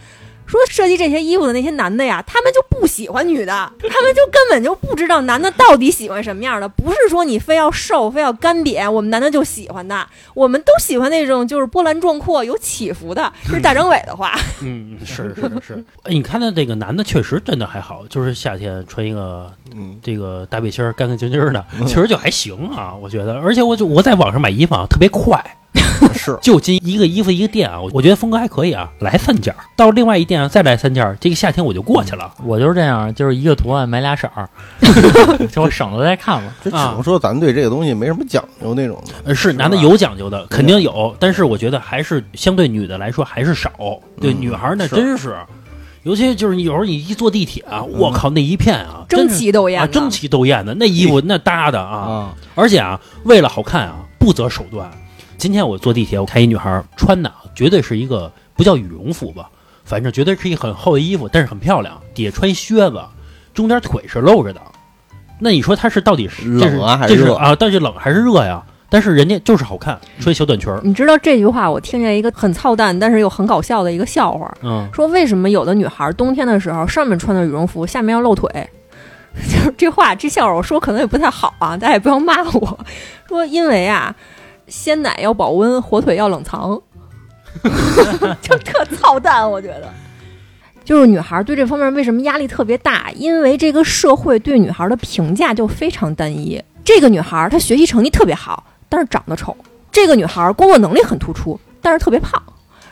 [0.53, 6.69] 说设计这些衣服的那些男的呀，他们就不喜欢女的，他们就根本就不知道男的到底喜欢什么样的。
[6.69, 13.33] 不是说你非要瘦、非要干瘪，我们男的就喜欢的，我们都喜欢那种就是波澜壮阔、有起伏的。
[13.45, 14.33] 是大张伟的话。
[14.63, 15.85] 嗯，是是是。
[16.05, 23.35] 哎，你看到这个男的确实真的还好，就是夏天穿一个嗯，这个大背心儿干干净净的，其实就还行啊，我觉得。
[23.41, 25.43] 而且我就我在网上买衣服啊，特别快，
[26.15, 26.37] 是。
[26.43, 32.31] 就今一个衣服一个店啊，我我觉得风格还可以啊，来三件儿，到另外一店啊再来三件儿，这个夏天我就过去了。
[32.45, 34.49] 我就是这样，就是一个图案买俩色儿，
[35.51, 36.53] 就我省得再看了。
[36.63, 39.03] 这只能说咱对这个东西没什么讲究那种。
[39.07, 39.13] 的。
[39.25, 43.71] 呃，是男的有讲究的，肯定有，但是我觉得还是相对女的来说还是少。
[44.21, 45.37] 对嗯女孩儿那真是，
[46.03, 54.91] 尤其就是你有时候你一坐地铁啊，我靠那一片啊，争真是啊，奇斗艳的，争奇斗艳的那衣服 那搭的啊，啊，而且啊，为了好看啊，不择手段。
[55.43, 59.51] 今天我坐地铁，我看一女孩儿穿的啊绝对是一个不叫羽绒服吧，
[59.85, 63.03] 反正绝对是一很厚的衣服，但是很漂亮，底下穿靴子，
[63.53, 64.61] 中间腿是露着的。
[65.41, 67.57] 那你说她是到底是冷啊还是热这是啊？
[67.57, 68.63] 到底冷还是热呀？
[68.89, 78.49] 但是人家就是好看，穿小短裙儿，你知道这句话，我听见一个很操蛋，但是又很搞笑的一个笑话，嗯说为什么有的女孩冬天的时候上面穿的羽绒服，下面要露腿？
[79.51, 82.79] 就是这话这笑话我说可能也不太好啊，大家也不要骂我。
[83.27, 84.15] 说因为啊，
[84.73, 86.81] 鲜奶要保温，火腿要冷藏，
[88.41, 89.93] 就特操蛋，我觉得。
[90.83, 93.11] 就是女孩对这方面为什么压力特别大？
[93.15, 96.61] 因为这个社会对女孩的评价就非常单一。
[96.83, 99.55] 这个女孩她学习成绩特别好，但是长得丑；
[99.93, 102.43] 这个女孩工作能力很突出，但是特别胖。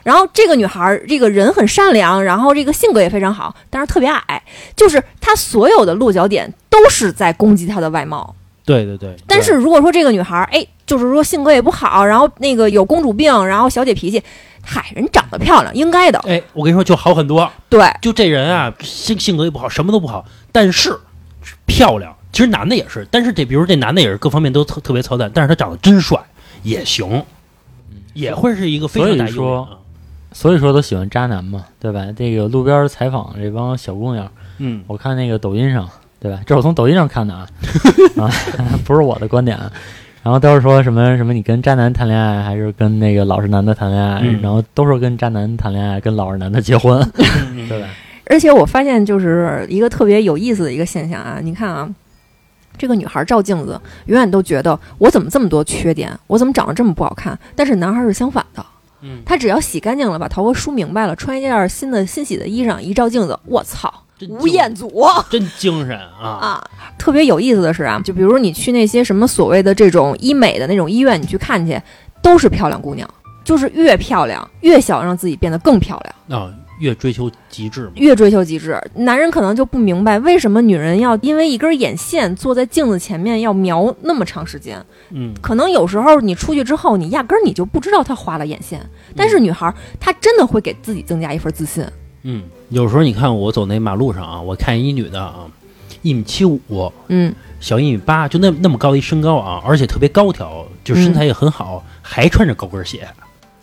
[0.03, 4.43] 然后这个女孩这个人很善良，然后这个性格也非常好，但是特别矮。
[4.75, 8.35] 就是她所有的落脚点都是在攻击她的外貌。
[8.63, 14.21] 对对对，但是如果说这个女孩，哎，就是说性格也不好，然后那个有公主病，然后小姐脾气，
[14.63, 16.19] 嗨，人长得漂亮，应该的。
[16.27, 17.51] 哎，我跟你说就好很多。
[17.69, 20.95] 对，就这人啊，性性格也不好，什么都不好，但是
[21.65, 22.15] 漂亮。
[22.31, 26.17] 其实男的也是，但是这比如这男的也是各方面都特特别操蛋，但是他长得真帅，
[26.63, 27.25] 也行，
[28.13, 29.69] 也会是一个非常大优点所以说啊
[30.31, 32.05] 所以说都喜欢渣男嘛，对吧？
[32.15, 35.89] 这个路边采访这帮小姑娘，嗯，我看那个抖音上，
[36.21, 36.39] 对吧？
[36.45, 37.47] 这是我从抖音上看的啊，
[38.15, 38.31] 啊，
[38.85, 39.69] 不是我的观点啊。
[40.23, 44.19] 然后都是说什么什么你跟渣男谈恋爱，还是跟那个老实男的谈恋爱？
[44.23, 47.01] 嗯然后都是跟渣男谈恋爱，跟老实男的结婚，
[47.67, 47.87] 对吧？
[48.29, 51.89] 而且我发现就是一个特别有意思的一个现象啊，你看啊，
[52.77, 57.37] 这个女孩照镜子，永远都觉得我怎么这么多缺点，我怎么长得这么不好看？
[57.55, 58.63] 但是男孩是相反的，
[59.01, 64.91] 嗯，他只要洗干净了，把头发梳明白了，穿一件新的新洗的衣裳，一照镜子，我操，真吴彦祖
[65.29, 66.27] 真精神啊！
[66.41, 66.69] 啊！
[66.97, 71.81] 特别有意思的是啊，就比如你去那些什么所谓的这种医美的那种医院，你去看去，
[72.21, 73.09] 都是漂亮姑娘，
[73.43, 76.41] 就是越漂亮越想让自己变得更漂亮。
[76.41, 77.91] 啊，越追求极致嘛。
[77.95, 84.83] 越追求极致，男人可能就不明白为什么女人要因为一根眼线坐在镜子前面要描那么长时间。
[85.09, 88.79] 嗯，可能有时候你出去之后，你压根儿你就不知道她画了眼线，
[89.15, 91.85] 但是女孩儿她真的会给自己增加一份自信。
[92.23, 95.45] 嗯，有时候你看我走那马路上啊，我看一女的啊，
[96.01, 96.59] 一米七五，
[97.07, 103.07] 嗯，小一米八，就那那么高一身高啊，而且特别高挑，就身材也很好，还穿着高跟鞋，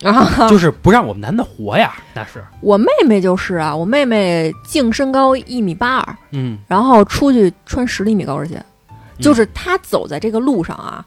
[0.02, 2.44] 啊，就是不让我们男的活呀，那是。
[2.60, 8.60] 我妹妹就是啊，我妹妹净身高一米八二，嗯，然后出去穿十厘米高跟鞋，
[9.20, 11.04] 就是她走在这个路上啊，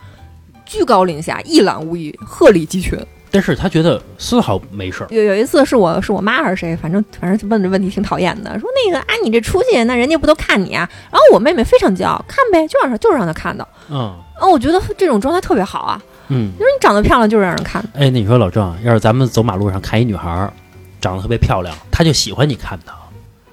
[0.66, 2.98] 居高临下，一览无遗，鹤立鸡群。
[3.32, 5.08] 但是他觉得丝毫没事儿。
[5.10, 10.88] 有有一次是我是我妈还是谁，反正反正问这问题挺讨厌的，说那个啊你这出去那人家不都看你啊？
[11.10, 13.67] 然后我妹妹非常骄傲，看呗，就让就是让她看的。
[13.89, 17.89] 嗯啊，我觉得这种状态特别好啊，嗯，就是你长得漂亮就是让人看的。
[17.94, 20.52] 哎，那你说老郑，要是咱们走马路上看一女孩儿
[21.00, 22.94] 长得特别漂亮，她就喜欢你看她，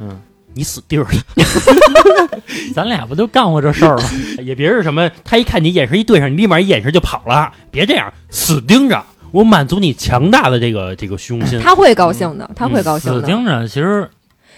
[0.00, 0.18] 嗯，
[0.54, 1.10] 你死地儿了。
[2.74, 4.04] 咱俩不都干过这事儿吗？
[4.42, 7.52] 也别是什么，她一看你眼神一对上，你立马一眼神就跑了。
[7.70, 11.58] 别这样，死盯着，我满足你强大的这个这个虚荣心。
[11.62, 13.20] 他会高兴的，他会高兴的。
[13.20, 14.08] 死盯着，其实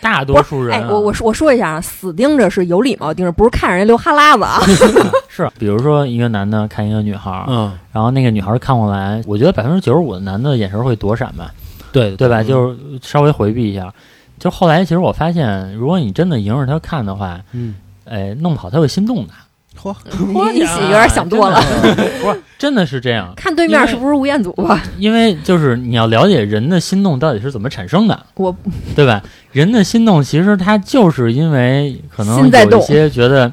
[0.00, 4.61] 大多数人、哎，啊，我我说我说一下啊，死盯着是有礼貌盯着，不是看人家流哈喇子啊。
[5.28, 11.52] 是，比如说一个男的看一个女孩儿，嗯，然后那个女孩儿看过来，我觉得百分之九十五的男的眼神会躲闪吧，
[11.92, 12.40] 对对吧？
[12.42, 13.92] 嗯就是稍微回避一下。
[14.38, 17.74] 就后来其实我发现，如果你真的迎着她看的话，嗯，
[18.06, 19.33] 哎，弄不好他会心动的。
[19.82, 19.94] 嚯，
[20.52, 21.60] 你有点想多了，
[22.20, 23.32] 不是，真的是这样。
[23.36, 24.82] 看对面是不是吴彦祖吧？
[24.98, 28.54] 因为就是你要了解人的心动到底是怎么产生的，我
[28.94, 29.22] 对吧？
[29.52, 33.50] 人的心动其实它就是因为可能有一些觉得，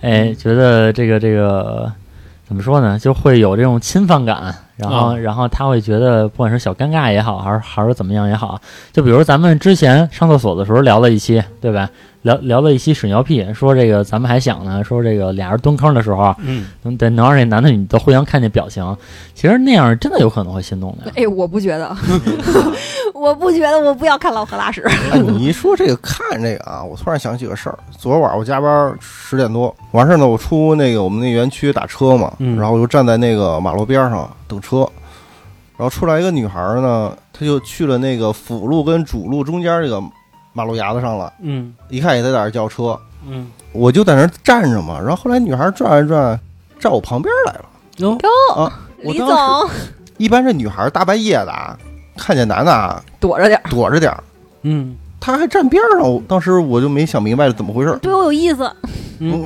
[0.00, 1.90] 哎，觉得这个这个
[2.46, 8.60] 怎么说呢，就会有这种侵犯感，然后、啊然后他会觉得不管是小尴尬也好，还是还是怎么样也好，
[8.92, 11.90] 就比如咱们之前上厕所的时候聊了一期，对吧？
[12.26, 18.84] 聊聊了一期屎尿屁，说这个咱们还想呢，说这个俩人蹲坑的时候，嗯，能得能让这男的女的互相看见表情，
[19.32, 21.12] 其实那样真的有可能会心动的。
[21.14, 21.96] 哎，我不觉得，
[23.14, 24.82] 我不觉得，我不要看老何拉屎。
[25.12, 27.78] 哎，你一说这个看这个啊，我突然想起个事儿。
[27.96, 34.78] 昨晚我加班十点多，完事儿呢，我出那个我们那园区打车嘛，嗯然后我就站在那个马路边上等车，
[35.76, 40.02] 然后出来一个女孩儿呢，她就去了那个辅路跟主路中间这个
[40.56, 41.74] 马路牙子上了，嗯。
[41.90, 46.40] 一看也在那儿叫车，嗯，我就在那儿站着嘛，然后后来女孩转了转，
[46.80, 47.66] 站我旁边来了。
[47.98, 48.16] 哟，
[48.56, 48.72] 啊，
[49.04, 49.70] 我李当时总。
[50.16, 51.76] 一般这女孩儿大半夜的啊，
[52.16, 54.24] 看见男的啊躲着点儿，躲着点儿，
[54.62, 54.96] 嗯。
[55.20, 57.98] 她还站边上，我当时我就没想明白怎么回事儿。
[57.98, 58.70] 对我有意思。
[59.18, 59.44] 嗯，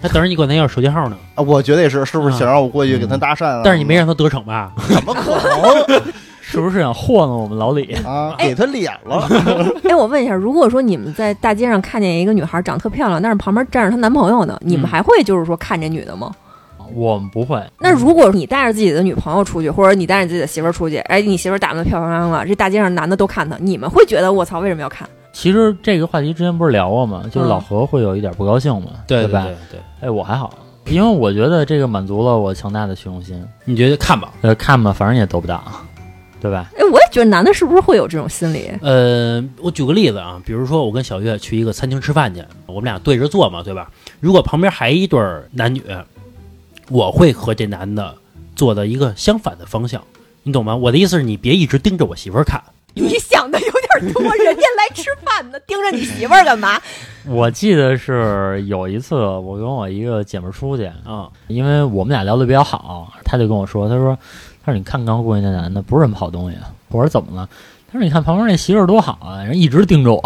[0.00, 2.38] 还等着你管他要手机号呢，啊，我觉得也是，是不是啊。
[2.38, 3.62] 想让我过去给他搭讪啊？
[3.64, 4.72] 但是你没让他得逞吧？
[4.88, 6.02] 怎么可能
[6.48, 7.92] 是不是想糊弄我们老李？
[8.04, 8.36] 啊？
[8.38, 9.28] 给他脸了，
[9.82, 16.30] 哎，我问一下，如果说你们在大街上看见一个女孩长得特漂亮，但是旁边站着她男朋友呢，你们嗯还会就是说看这女的吗？
[16.94, 17.60] 我们不会。
[17.80, 25.08] 那如果你带着自己的女朋友出去，或者你带着自己的媳妇儿出去，哎，你媳妇儿打扮的漂漂亮亮的，这大街上男的都看她，你们会觉得我操，为什么要看？
[25.32, 27.24] 其实这个话题之前不是聊过吗？
[27.28, 28.92] 就是嗯老何会有一点不高兴嘛，吧？
[29.08, 29.32] 对对
[29.68, 30.54] 对，哎，我还好，
[30.86, 33.44] 因为我觉得这个满足了我强大的虚荣心。
[33.64, 34.32] 你觉得看吧？
[34.42, 35.60] 呃，看吧，反正也得不到，
[36.46, 36.70] 对吧？
[36.76, 38.70] 哎，我也觉得男的是不是会有这种心理？
[38.80, 43.90] 呃，我举个例子啊，比如说我跟小月去一个餐厅吃饭去，我们俩对着坐嘛，对吧？
[44.20, 45.82] 如果旁边还一对儿男女，
[46.88, 48.14] 我会和这男的
[48.54, 50.00] 坐的一个相反的方向，
[50.44, 50.76] 你懂吗？
[50.76, 52.62] 我的意思是你别一直盯着我媳妇儿看。
[52.94, 53.66] 你想的有
[54.00, 56.80] 点多，人家来吃饭呢， 盯着你媳妇儿干嘛？
[57.26, 64.18] 我记得是有一次，我跟我一个姐们儿出去，啊，因为我们俩聊得比较好，他就跟我说，他说，
[64.66, 66.56] 他说你看刚过去那男的不是什么好东西。
[66.88, 67.48] 我说怎么了？
[67.92, 70.20] 他说你看旁边那媳妇儿多好啊，人一直盯着我，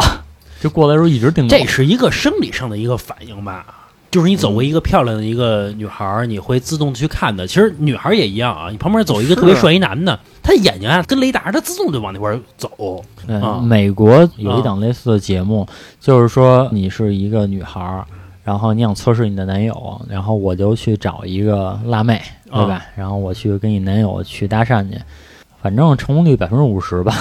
[0.61, 1.61] 就过来的时候一直盯着我。
[1.61, 3.66] 这是一个生理上的一个反应吧，
[4.11, 7.46] 就是你走过一个漂亮的一个女孩儿，你会自动去看的。
[7.46, 13.05] 其实女孩儿也一样啊，你旁边走一个特别帅一男的，他眼睛啊跟雷达，他自动就往那块儿走。
[13.26, 15.68] 对啊美国有一档类似的节目，
[16.00, 18.07] 就是说你是一个女孩儿，
[18.42, 22.20] 然后你想测试你的男友，然后我就去找一个辣妹，
[22.51, 22.85] 对吧？
[22.97, 24.99] 然后我去跟你男友去搭讪去，
[25.63, 27.13] 反正成功率百分之五十吧，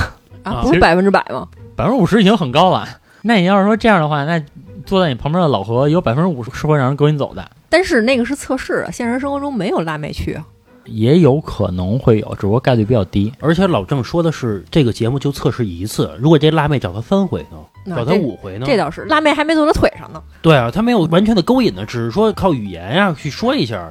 [0.44, 1.48] 啊啊，不是百分之百吗？
[1.76, 2.88] 百分之五十已经很高了。
[3.22, 4.42] 那你要是说这样的话，那
[4.86, 10.46] 坐在你旁边的老何有百分之五十是会让人勾引走的，但是那个是测试啊，现实生活中没有辣妹去啊。
[10.86, 13.32] 也有可能会有，只不过概率比较低。
[13.40, 18.66] 而且老郑说的是，这个节目就测试一次，如果这辣妹找他三回呢，找他五回呢？
[18.66, 20.24] 这倒是，辣妹还没坐他腿上呢。
[20.42, 23.88] 对啊，他没有完全的勾引呢，只是说靠语言呀、去说一下。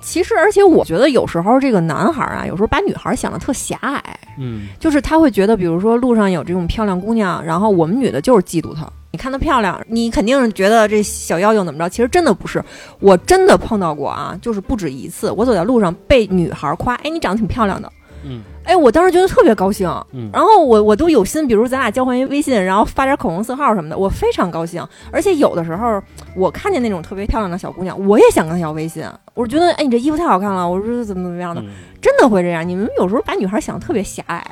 [0.00, 4.02] 其实，而且我觉得有时候这个男孩啊，有时候把女孩想的特狭隘，
[4.38, 8.90] 嗯就是他会觉得，比如说路上有这种漂亮姑娘，然后我们女的就是嫉妒她。
[9.12, 11.88] 你看她漂亮，你肯定是觉得这小妖精怎么着？
[11.88, 12.64] 其实真的不是，
[13.00, 15.30] 我真的碰到过啊，就是不止一次。
[15.32, 17.92] 我走在路上被女孩夸，哎，你长得挺漂亮的，
[18.24, 19.88] 嗯哎，我当时觉得特别高兴。
[20.12, 24.86] 嗯然后我我都有心，比如咱俩交换一微信，然后发点口红色号什么的，我非常高兴。
[25.10, 26.02] 而且有的时候
[26.36, 29.04] 我看见那种特别漂亮的小姑娘，我也想跟她要微信。
[29.34, 31.66] 我觉得哎，你这衣服太好看了，我说怎么怎么样的，嗯
[32.00, 32.66] 真的会这样。
[32.66, 34.44] 你们有时候把女孩想的特别狭隘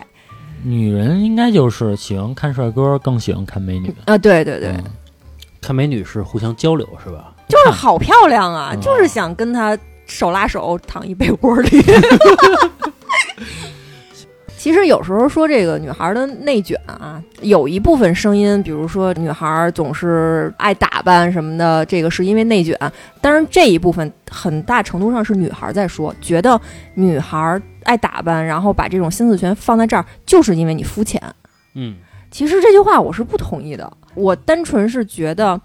[0.64, 3.94] 女人应该就是喜欢看帅哥，更喜欢看美女。
[4.06, 4.18] 啊！
[4.18, 4.84] 对对对，嗯
[5.60, 7.32] 看美女是互相交流是吧？
[7.48, 9.76] 就是好漂亮啊，嗯就是想跟她
[10.06, 11.68] 手拉手躺一被窝里。
[14.58, 22.76] 其实有时候说这个女孩的内卷啊，有一部分声音，比如说女孩总是爱打扮什么的，这个是因为内卷。
[23.20, 26.60] 当然这一部分很大程度上是女孩在说，觉得
[26.94, 31.22] 女孩爱打扮，然后把这种心思全放在这儿，就是因为你肤浅。
[31.74, 31.94] 嗯
[32.28, 35.58] 其实这句话我是不同意的，我单纯是觉得，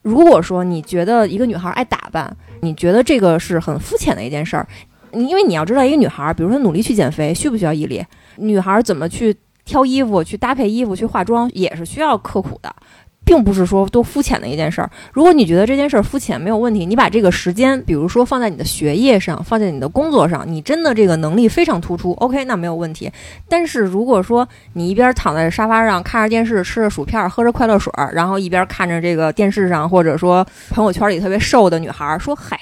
[0.00, 4.66] 如果说你觉得一个女孩爱打扮，你觉得这个是很肤浅的一件事儿，
[5.12, 8.02] 你因为你要知道，一个女孩，比如说努力去减肥，需不需要毅力？
[8.36, 12.74] 女孩怎么去挑衣服、去搭配衣服、去化妆，也是需要刻苦的。
[13.22, 14.90] 并不是说多肤浅的一件事儿。
[15.12, 23.12] 如果你觉得这件事儿肤浅没有问题，你把这个时间，比如说放在你的学业上，放在你的工作上，你真的这个能力非常突出，OK，那没有问题。
[23.46, 32.58] 但是如果说你一边躺在沙发上看着电视，吃着薯片，喝着快乐水儿，然后一边看着这个电视上或者说朋友圈里特别瘦的女孩儿说：“嗨，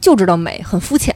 [0.00, 1.13] 就知道美，很肤浅。”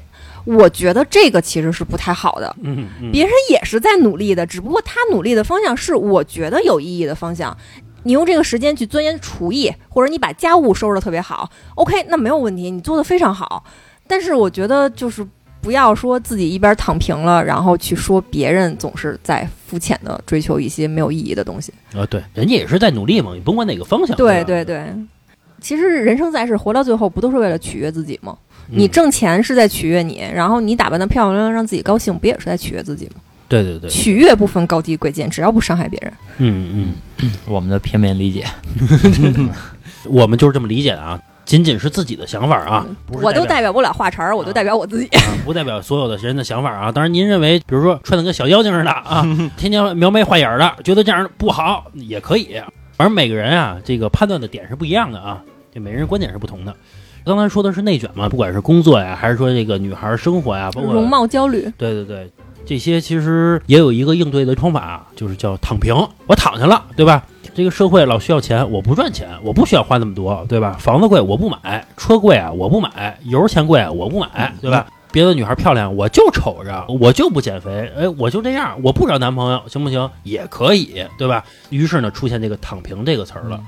[0.57, 2.57] 我觉得这个其实是不太好的。
[2.63, 7.55] 嗯嗯，别人也是在努力的，只不过他努力的方向是我觉得有意义的方向。
[8.05, 13.63] 你用这个时间去钻研厨艺，或者你把家务收拾的特别好，OK，那没有问题，你做的非常好。
[14.07, 15.27] 但是我觉得就是
[15.61, 21.71] 不要说自己一边躺平了，然后去说别人总是在肤浅的追求一些没有意义的东西。
[21.93, 24.17] 啊，对，人家也是在努力嘛，你甭管哪个方向。
[24.17, 24.95] 对对，对，
[25.61, 28.39] 其实人生在世，活到最后不都是为了取悦自己吗？
[28.71, 33.21] 嗯你挣钱是在取悦你，然后你打扮的漂漂亮亮让自己高兴，不也是在取悦自己吗？
[33.49, 36.13] 对对对，取悦不分高低贵贱，只要不伤害别人。
[36.37, 38.45] 嗯嗯，我们的片面理解。
[40.05, 45.07] 我们就是这么理解的啊，仅仅是自己的想法啊，我都代代表不了话茬儿，我都代表我自己。
[45.17, 46.93] 啊不代表所有的人的想法啊。
[46.93, 49.23] 当然，您认为，比如说穿的跟小妖精似的啊，
[49.57, 52.61] 天天描眉画眼儿的，觉得这样不好也可以。
[52.99, 56.75] 反正每个人啊，这个判断的点是不一样的啊，这每个人观点是不同的。
[57.29, 62.31] 刚才说的是内卷嘛，不管是工作呀，还是说这个女孩生活呀，包括容貌焦虑，对对对，
[62.65, 65.95] 这些其实也有一个应对的方法，就是叫躺平。
[66.27, 67.23] 我躺下了，对吧？
[67.55, 70.77] 这个社会老需要钱，我不赚钱，我不需要花那么多，对吧？
[70.81, 74.87] 房子贵我不买，车贵啊我不买，油钱贵啊我不买，对吧？
[75.11, 80.09] 别的女孩漂亮，我就瞅着，我就不减肥，哎，我就这样，我不找男朋友，行不行？
[80.23, 81.45] 也可以，对吧？
[81.71, 83.61] 于是呢，出现这个“躺平”这个词儿了。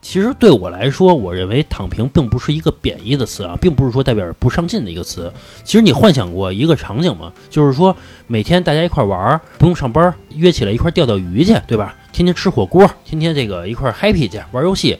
[0.00, 5.30] 其实对我来说，我认为“躺平”并不是一个贬义的词啊，并不是说代表不上进的一个词。
[5.64, 7.32] 其实你幻想过一个场景吗？
[7.50, 7.94] 就是说
[8.26, 11.94] 每天大家一块玩，不用上班，约起来一块钓钓鱼去，对吧？
[12.12, 14.98] 天天吃火锅，天天这个一块 happy 去玩游戏。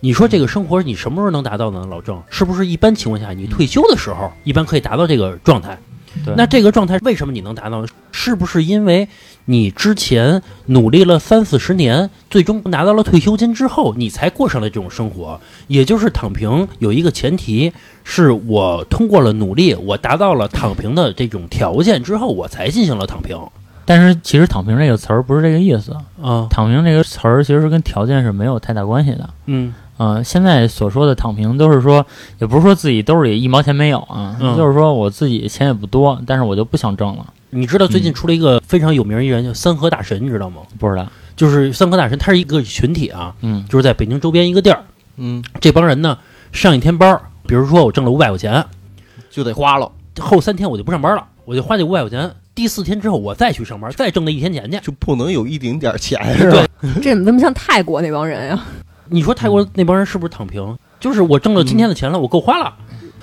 [0.00, 1.86] 你说这个生活你什么时候能达到呢？
[1.88, 5.78] 老郑，是不是一般情况下你退休的时候，一般可以达到这个状态？
[6.24, 7.84] 对那这个状态为什么你能达到？
[8.10, 9.08] 是不是因为
[9.44, 15.40] 你之前努力了三四十年，最终拿到了退休金之后，你才过上了这种生活？
[15.68, 17.72] 也就是躺平有一个前提，
[18.04, 23.38] 是我通过了努力，我达到了躺平的这种条件之后，我才进行了躺平。
[23.84, 29.30] 但是其实“躺平”这个词儿不是这个意思，“啊，躺平”这个词儿其实跟条件是没有太大关系的。
[29.44, 32.04] 嗯嗯、现在所说的躺平，都是说，
[32.38, 37.26] 也不是说自己兜里一毛钱没有啊，嗯就是说我自己钱也不多，但是我就不想挣了。
[37.50, 40.62] 你知道最近出了一个非常有名一人叫三河大神，你知道吗？
[40.78, 44.84] 不知道，就是三河大神，他是一个群体啊，嗯就是在北京周边一个地儿，
[45.16, 46.18] 嗯，这帮人呢
[46.52, 48.64] 上一天班儿，比如说我挣了五百块钱，
[49.30, 49.90] 就得花了，
[50.20, 54.78] 后三天我就不上班了，我就花这五百块钱，第四天之后我再去上班，再挣那一天钱去。
[54.80, 56.66] 就不能有一丁点儿钱 是吧？
[57.00, 58.64] 这怎么那么像泰国那帮人呀？
[59.08, 60.76] 你说泰国那帮人是不是躺平？
[60.98, 62.74] 就是我挣了今天的钱了，我够花了，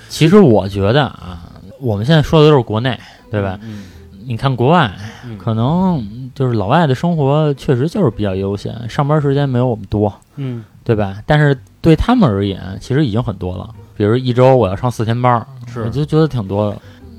[0.09, 2.99] 其实我觉得啊，我们现在说的都是国内，
[3.31, 3.59] 对吧？
[3.63, 3.85] 嗯？
[4.25, 4.89] 你看国外，
[5.25, 11.21] 嗯可能就是老外的生活确实就是比较悠闲，上班时间没有我们多，嗯对吧？
[11.25, 13.69] 但是对他们而言，其实已经很多了。
[13.97, 16.77] 比如一周我要上四天班我就觉得挺多的。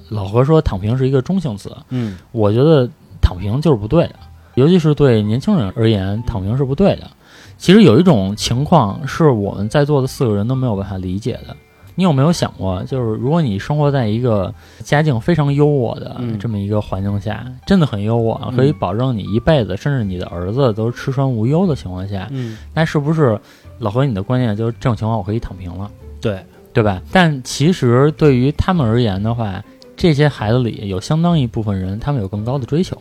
[0.08, 2.88] 老何说躺平是一个中性词，嗯我觉得
[3.20, 4.14] 躺平就是不对的，
[4.54, 7.10] 尤其是对年轻人而言，躺平是不对的。
[7.64, 11.56] 其实有一种情况是我们在座的四个人都没有办法理解的。
[11.94, 23.40] 你有没有想过，就是如果你生活在一个家境非常优渥的嗯这么一个环境下，真的很优渥，嗯可以保证你一辈子，甚至你的儿子都吃穿无忧的情况下，嗯，那是不是
[23.78, 25.90] 老何你的观念就是这种情况我可以躺平了？
[26.20, 26.44] 对，
[26.74, 27.00] 对吧？
[27.10, 29.64] 但其实对于他们而言的话，
[29.96, 32.94] 这些孩子里有相当一部分人，他们有更高的追求。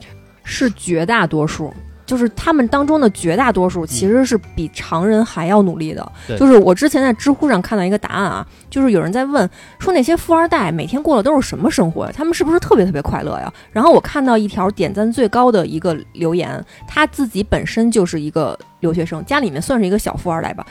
[0.45, 1.73] 是绝大多数，
[2.05, 6.11] 就是他们当中的绝大多数其实是比常人还要努力的。
[6.27, 9.49] 对就是我之前在知乎上看到一个答案啊，就是有人在问
[9.79, 12.11] 说那些富二代每天过的都是什么生活呀？
[12.15, 13.53] 他们是不是特别特别快乐呀？
[13.71, 20.65] 然后我看到一条点赞最高的一个留言，他自己本身就是一个留学生，家里面算是一个小富二代吧。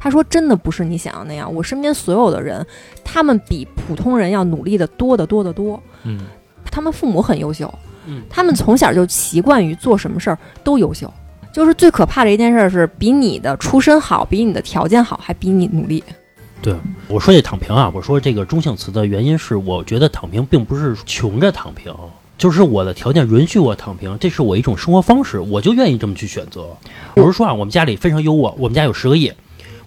[0.00, 2.64] 他说：“真的不是你想象那样，我身边所有的人，
[3.02, 5.82] 他们比普通人要努力的多得多得多。
[6.04, 6.20] 嗯，
[6.70, 7.68] 他们父母很优秀，
[8.08, 11.12] 嗯他们从小就习惯于做什么事儿都优秀。
[11.50, 16.04] 就是最可怕的一件事儿是，比你的出身好，比你的条件好，还比你努力。
[16.60, 16.74] 对，
[17.08, 21.92] 我说这躺平啊，我说这个中性词的原因是，我觉得躺平并不是穷着躺平，
[22.36, 26.68] 就是我的条件允许我躺平，这是我一种生活方式，我就愿意这么去选择。
[27.14, 29.32] 比如说啊，我们家里非常优渥，我们家有十个亿，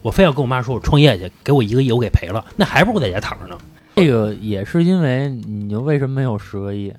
[0.01, 3.57] 我非要跟我妈说我创业去，给我一个亿我给赔了，那还不如在家躺着呢。
[3.95, 6.91] 这个也是因为你就为什么没有十个亿？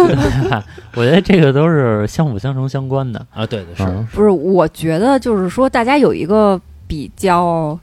[0.94, 3.26] 我觉得这个都是相辅相成相关的。
[3.32, 7.78] 啊，对对是，嗯不是，我觉得就是说，大家有一个比较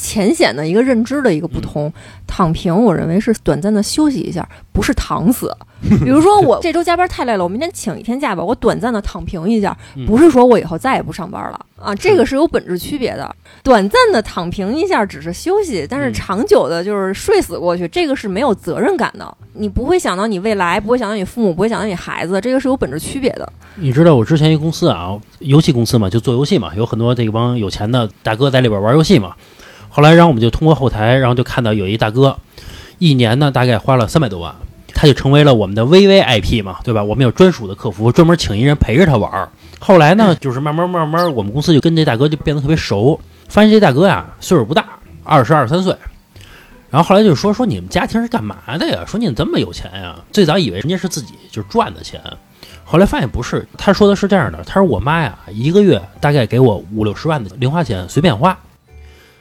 [0.00, 1.92] 浅显的一个认知的一个不同。
[2.26, 5.54] 躺平，我认为是短暂的休息一下，不是躺死。
[6.04, 13.34] 比如说， 我这周加班太累了，我明天请一天假吧，我短暂的躺平一下，嗯不是说我以后再也不上班了啊，这个是有本质区别的。
[13.62, 19.36] 短暂的躺平一下只是休息，但是嗯长久的就是睡死过去，这个是没有责任感的。
[19.54, 23.52] 你不会想到你未来，不会想到你父母，不会想到你孩子，这个是有本质区别的。
[23.74, 29.34] 你知道我之前一公司啊，游戏公司嘛，就做游戏嘛，有很多这帮有钱的大哥在里边玩游戏嘛。
[29.90, 32.38] 后来，然后我们就通过后台，然后就看到有一大哥，
[32.98, 34.54] 一年呢大概花了三百多万，
[34.94, 37.02] 他就成为了我们的 VVIP 嘛，对吧？
[37.02, 39.48] 我们有专属的客服，专门请一人陪着他玩儿。
[39.78, 44.84] 后来呢，就是慢慢慢慢，我们公司就跟这大哥就变得特别熟，发现这大哥呀岁数不大，
[45.24, 45.94] 二十二三岁。
[46.90, 49.04] 然后后来就说说你们家庭是干嘛的呀？
[49.06, 50.16] 说你怎么这么有钱呀？
[50.32, 52.20] 最早以为人家是自己就赚的钱，
[52.84, 53.66] 后来发现不是。
[53.76, 58.56] 他说的是这样的，他说我妈呀一个月大概给我五六十万的零花钱随便花。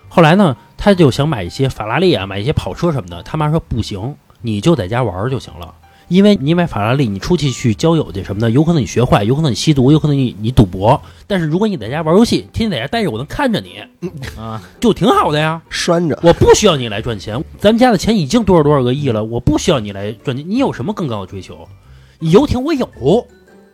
[0.09, 3.23] 后来呢，他就想买一些法拉利啊，买一些跑车什么的。
[3.23, 5.73] 他妈说不行，你就在家玩儿就行了。
[6.07, 10.99] 因为你买法拉利，你出去去交友去什么的，有可能你学坏，有可能你吸毒，有可能你你赌博。
[11.27, 13.75] 但是如果你在家玩游戏，天天在家待着，我能看着你，
[14.35, 15.61] 啊，就挺好的呀。
[15.69, 20.43] 拴着，我不需要你来赚钱，咱们家的钱已经多少多少个亿了，我不需要你来赚钱。
[20.49, 21.67] 你有什么更高的追求？
[22.17, 22.89] 你游艇我有，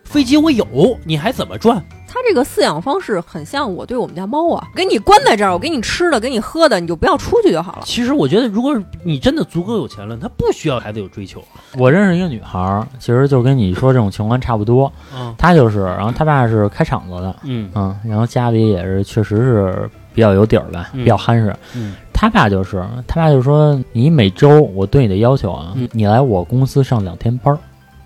[0.04, 1.82] 飞机我有，你还怎么赚？
[2.16, 7.82] 他这个饲养方式很像我对我们家猫啊，给你关在这儿，我给你吃的，给你喝的，你就不要出去就好了。
[7.84, 11.44] 其实我觉得，如果你真的足够有钱了，他不需要孩子有追求。
[11.78, 14.90] 我认识一个女孩儿，其实就跟你说这种情况差不多。
[15.14, 15.36] 嗯。
[15.38, 17.70] 她就是，然后她爸是开厂子的，嗯。
[17.76, 21.04] 嗯，然后家里也是确实是比较有底儿吧，嗯。
[21.04, 21.54] 比较憨实。
[21.76, 21.96] 嗯。
[22.14, 25.90] 他爸就是，他爸就说，你每周我对你的要求啊，嗯。
[25.92, 27.54] 你来我公司上两天班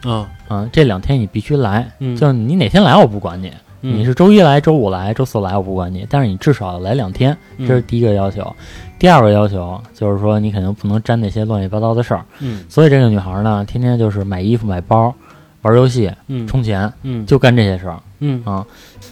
[0.01, 2.16] 儿，啊啊，这两天你必须来，嗯。
[2.16, 8.55] 就是你哪天来我不管你，嗯你是周一来、周五来、周四来，我不管你，但是你至少要来两天，嗯这是第一个要求。
[8.97, 12.25] 第二个要求就是说，你肯定不能沾那些乱七八糟的事儿。
[12.39, 15.13] 嗯所以这个女孩呢，天天就是买衣服、买包、
[15.61, 17.97] 玩游戏、嗯充钱，嗯就干这些事儿。
[18.19, 18.65] 嗯啊，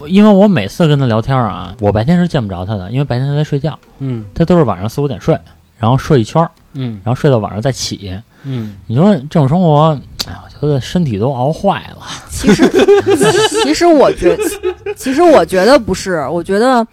[0.06, 5.38] 因为我每次跟她聊天啊，我白天是见不着她的，因为白天她在睡觉，嗯她都是晚上四五点睡，
[5.78, 8.12] 然后睡一圈儿，嗯然后睡到晚上再起。
[8.44, 9.98] 嗯你说这种生活，
[10.60, 12.06] 哎呀，我觉得身体都熬坏了。
[12.30, 12.62] 其实，
[13.62, 14.36] 其实我觉，
[14.96, 16.86] 其实我觉得不是，我觉得。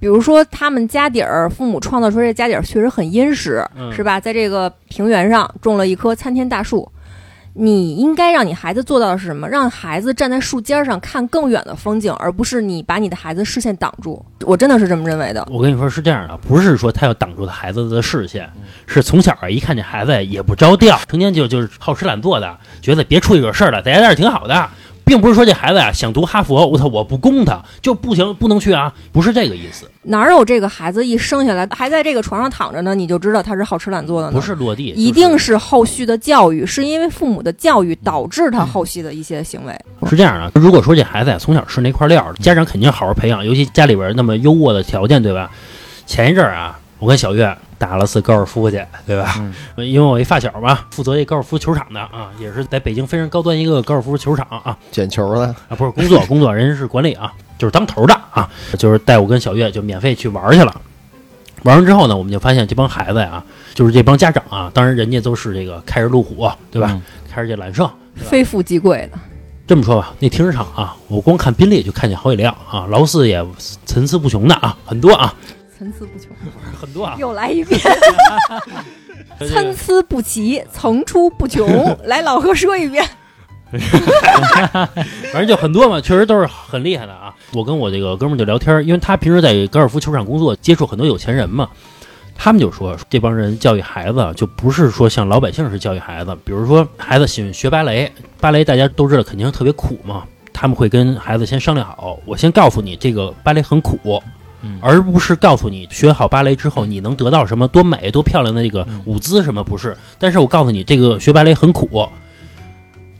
[0.00, 4.20] 比如说，他们家底儿，父母创造出这家底儿确实很殷实，嗯是吧？
[4.20, 6.88] 在这个平原上种了一棵参天大树，
[7.60, 9.48] 你应该让你孩子做到的是什么？
[9.48, 14.24] 让孩子站在树尖上看更远的风景，而不是你把你的孩子视线挡住。
[14.44, 15.44] 我真的是这么认为的。
[15.50, 18.48] 我跟你说是这样的，不是说他要挡住他孩子的视线，
[18.86, 24.68] 是从小啊一看这孩子也不着调，成天就就是好吃懒做的，觉得别出去惹事儿了，在家待着挺好的，
[25.08, 34.34] 并不是说这孩子啊想读哈佛，我操我不供他就不行，不能去啊，不是这个意思，哪有这个孩子一生下来还在这个床上躺着呢，你就知道他是好吃懒做的呢？
[34.34, 39.74] 不是落地，一定是后续的教育，是因为父母的教育导致他后续的一些行为。
[40.10, 45.50] 是这样的，如果说这孩子呀从小吃那块料，家长肯定好好培养，尤其家里边那么优渥的条件，对吧？
[46.04, 49.42] 前一阵儿啊，我跟小月打了次高尔夫去，对吧？
[49.76, 60.74] 因为我一发小嘛，负责一高尔夫球场的啊，也是在北京非常高端一个高尔夫球场啊捡球的，啊，不是工作工作，人是管理啊，就是当头的啊，就是带我跟小月就免费去玩去了。
[61.62, 63.42] 玩完之后呢，我们就发现这帮孩子呀，
[63.74, 66.88] 就是这帮家长啊，当然人家都是这个开着路虎，对吧？
[66.92, 69.18] 嗯开着这揽胜，非富即贵的，
[69.66, 73.44] 这么说吧，那停车场啊，我光看宾利就看见好几辆啊，劳斯也
[73.84, 75.32] 层出不穷的啊，很多啊，
[75.78, 76.30] 参差不穷。
[76.80, 77.16] 很多啊。
[77.18, 77.80] 又来一遍，
[79.48, 81.66] 参差不齐，层出不穷。
[82.04, 83.04] 来，老何说一遍。
[85.30, 87.34] 反正就很多嘛，确实都是很厉害的啊。
[87.52, 91.68] 我跟我这个哥们儿就聊天，因为他平时在高尔夫球场工作，接触很多有钱人嘛。
[92.34, 96.34] 他们就说，这帮人教育孩子，就不是说像老百姓是教育孩子。
[96.44, 98.10] 比如说，孩子喜欢学芭蕾，
[98.40, 100.22] 芭蕾大家都知道肯定特别苦嘛。
[100.52, 104.22] 他们会跟孩子先商量好，我先告诉你这个芭蕾很苦，
[104.62, 109.96] 嗯而不是告诉你学好芭蕾之后你能得到什么多美多漂亮的这个嗯舞姿什么，不是。
[110.18, 112.08] 但是我告诉你，这个学芭蕾很苦，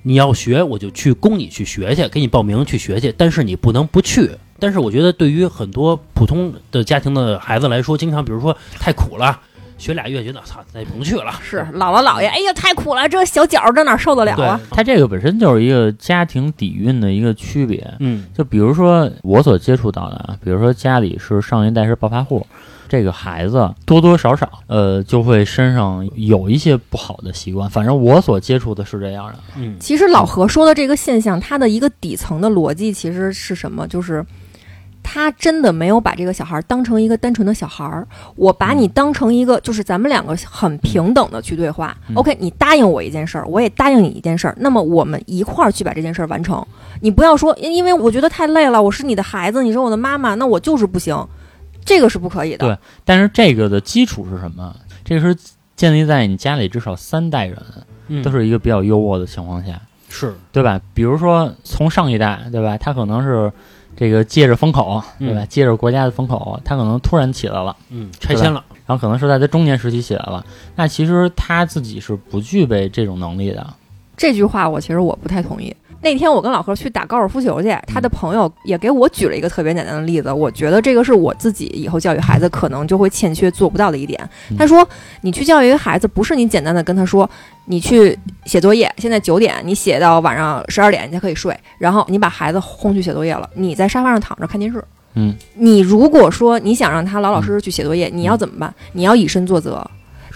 [0.02, 4.30] 你要学我就去供你去学去，给你报名去学去，但是你不能不去。
[4.58, 9.40] 但是我觉得对于很多普通的家庭的孩子来说，经常比如说太苦了，
[9.78, 11.32] 学俩月觉得操，那甭去了。
[11.42, 17.94] 是姥姥姥爷，哎呀，太苦了，这小脚这哪受得了啊？，它这个本身就是一个家庭底蕴的一个区别。
[18.00, 22.44] 嗯就比如说我所接触到的啊，比如说家里是上一代是暴发户，
[22.88, 27.70] 这个孩子多多少少呃就会身上有一些不好的习惯。
[27.70, 29.38] 反正我所接触的是这样的。
[29.56, 33.86] 嗯其实老何说的这个现象，它的一个底层的逻辑其实是什么？
[33.86, 34.24] 就是
[35.10, 38.06] 他真的没有把这个小孩当成一个单纯的小孩儿，
[38.36, 41.96] 我把你当成一个，就是咱们两个很平等的去对话。
[42.08, 46.62] 嗯 OK，你答应我一件事儿，我也答应你一件事儿，那么我们一块儿去把这件事儿完成。
[47.00, 51.16] 你不要说，因因为我觉得太累了，我是你的孩子，你是我的妈妈，那我就是不行，
[51.86, 52.66] 这个是不可以的。
[52.66, 54.76] 对但是这个的基础是什么？
[55.02, 55.34] 这个是
[55.74, 57.56] 建立在你家里至少三代人
[58.08, 59.80] 嗯，都是一个比较优渥的情况下，
[60.10, 60.78] 是对吧？
[60.92, 62.76] 比如说从上一代，对吧？
[62.76, 63.50] 他可能是
[63.98, 65.42] 这个借着风口，对吧？
[65.42, 67.76] 嗯借着国家的风口，他可能突然起来了。
[67.90, 70.46] 嗯拆迁了，然后可能是在他中年时期起来了，
[70.76, 73.66] 那其实他自己是不具备这种能力的。
[74.16, 75.74] 这句话我其实我不太同意。
[76.00, 84.18] 那天我跟老何去打高尔夫球去，他的朋友也给我举了一个特别简单的例子，我觉得这个是我自己以后教育孩子可能就会欠缺做不到的一点。
[84.50, 84.88] 嗯他说，
[85.22, 87.28] 你去教育一个孩子，不是你简单的跟他说，
[87.64, 94.82] 你去写作业，现在九点，你写到晚上十二点，你才可以睡，然后你把孩子轰去写作业了，你在沙发上躺着看电视。
[95.14, 98.72] 嗯，你如果说你想让他老老实实去写作业，你要怎么办？
[98.92, 99.84] 你要以身作则。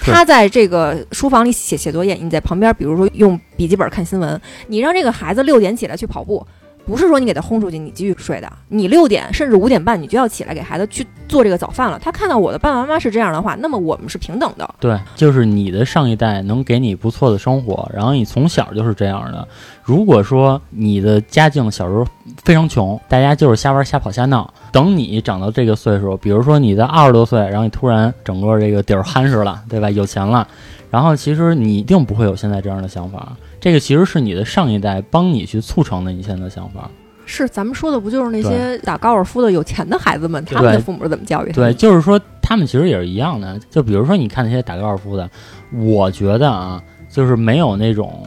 [0.03, 6.45] 他在这个书房里写写作业，你在旁边，比如说用笔记本看新闻，你让这个孩子六点起来去跑步，
[6.85, 11.99] 不是说你给他轰出去，你继续睡的，你六点甚至五点半你就要起来给孩子去做这个早饭了。
[11.99, 14.69] 他看到我的爸爸妈妈是这样的话，那么我们是平等的。
[14.81, 19.47] 对，就是你的上一代能给你不错的生活，然后你从小就是这样的。
[19.83, 22.07] 如果说你的家境小时候
[22.45, 29.91] 非常穷，大家就是瞎玩瞎跑瞎闹，等你长到这个岁数，比如说你在二十多岁，然后你突然整个这个底儿憨实了，对吧？
[29.91, 30.47] 有钱了，
[30.91, 33.33] 然后其实你一定不会有现在这样的想法。
[33.63, 36.91] 这个其实是你的上一代帮你去促成的你现在的想法。
[37.25, 43.57] 是，咱们说的不就是那些打高尔夫的有钱的孩子们，他们的父母是怎么教育的对，就是说他们其实也是一样的。
[43.71, 45.31] 就比如说你看那些打高尔夫的，
[45.73, 48.27] 我觉得啊，就是没有那种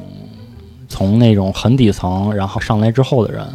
[0.87, 3.45] 从那种很底层然后上来之后的人。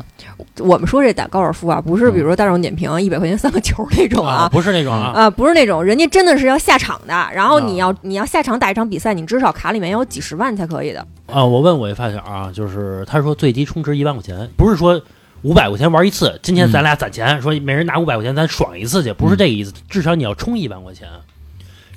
[0.59, 4.49] 我们说这打高尔夫啊，不是比如说大众点评一百块钱三个球那种啊，啊。
[4.49, 11.07] 不是那种啊，啊，不是那种，人家真的是要下场的，然后你啊要、你要下场打一场比赛，你至少卡里面要有几十万才可以的。
[11.27, 15.01] 啊，我问我一发小啊，就是他说最低充值一万块钱，不是说
[15.43, 21.09] 五百块钱玩一次，今天咱俩攒钱，说每人拿五百块钱咱爽一次去，不是这个意思，至少你要充一万块钱。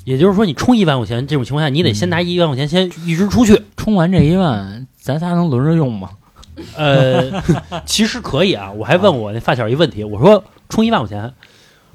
[0.05, 3.61] 也就是说，你充一万块钱这种情况下，你得先拿一万块钱先一直出去。
[3.77, 6.09] 充完这一万，咱仨能轮着用吗？
[6.77, 7.41] 呃，
[7.85, 8.71] 其实可以啊。
[8.71, 11.33] 我还问我那发小一问题，我说充一万块钱，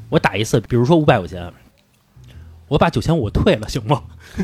[0.08, 1.52] 我打一次，比如说五百块钱，
[2.68, 4.02] 我把九千五退了，行吗？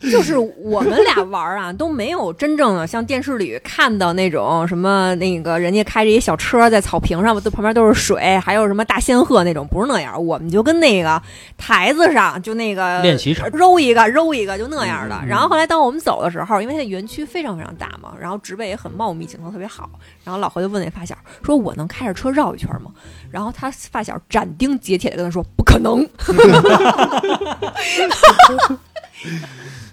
[0.10, 10.24] 就是我们俩玩儿啊，都没有真正的像电视里看到那种什么那个人家开着一小车在草坪上，都旁边都是水，还有什么大仙鹤那种，不是那样。
[10.24, 11.20] 我们就跟那个
[11.58, 15.14] 台子上就那个 练习场揉一个揉一个就那样的。
[15.16, 19.90] 嗯嗯然后后来当我们走的时候，因为它园区非常非常大嘛，然后植被也很茂密，景色特别好。
[20.24, 22.90] 然后老何就问那发小说：“我能开着车绕一圈吗？”
[23.30, 26.08] 然后他发小斩钉截铁的跟他说：“不可能。”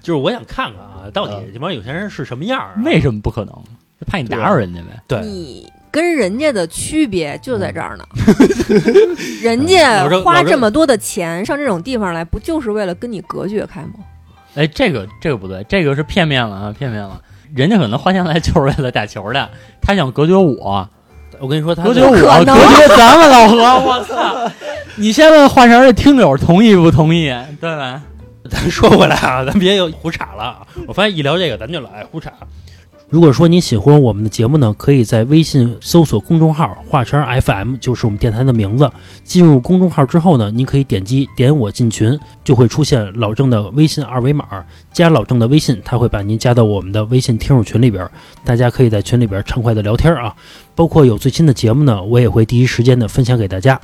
[0.07, 3.53] 就是我想看看啊，到底这帮有钱人是什么样为什么不可能？
[4.09, 4.87] 怕你打扰人家呗。
[5.05, 8.05] 对，你跟人家的区别就在这儿呢。
[9.41, 13.95] 人家花这么多的钱上这种地方来，不就是为了跟你隔绝开吗？
[14.55, 17.21] 哎，这个这个不对，这个是片面了啊，片面了。
[17.53, 19.49] 人家可能花钱来就是为了打球的，
[19.81, 20.87] 他想隔绝我，
[21.39, 24.49] 我跟你说，他隔绝我，可隔能绝咱们老何，我操！
[24.95, 28.01] 你先问华晨的听友同意不同意，对吧？
[28.51, 30.67] 咱说回来啊，咱别又胡扯了啊！
[30.87, 32.29] 我发现一聊这个，咱就老爱胡扯。
[33.09, 38.91] 如果说您喜欢我们的节目呢，可以在微信搜索公众号“华晨 FM”，就是我们电台的名字。
[39.23, 44.45] 进入公众号之后呢，您可以点击点我进群，就会出现老郑的微信二维码，
[44.91, 48.05] 加老郑的微信，他会把您加到我们的微信听友群里边，
[48.43, 50.35] 大家可以在群里边畅快的聊天啊。
[50.75, 53.79] 包括有最新的节目呢，我也会第一时间的分享给大家。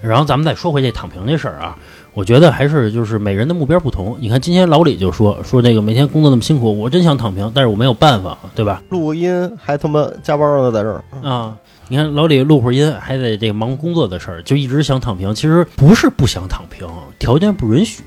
[0.00, 1.76] 然后咱们再说回这躺平这事儿啊，
[2.18, 4.16] 我觉得还是就是每人的目标不同。
[4.18, 8.82] 你看今天老李就说说这个每天工作那么辛苦，我真想躺平，但是我没有办法，对吧？
[8.88, 11.04] 录个音还他妈加班呢，在这儿。
[11.22, 11.56] 啊，
[11.86, 15.32] 你看老李录会儿音，还得这个忙工作的事儿，就一直想躺平。
[15.32, 16.88] 其实不是不想躺平，
[17.20, 18.02] 条件不允许。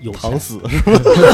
[0.00, 0.60] 有躺死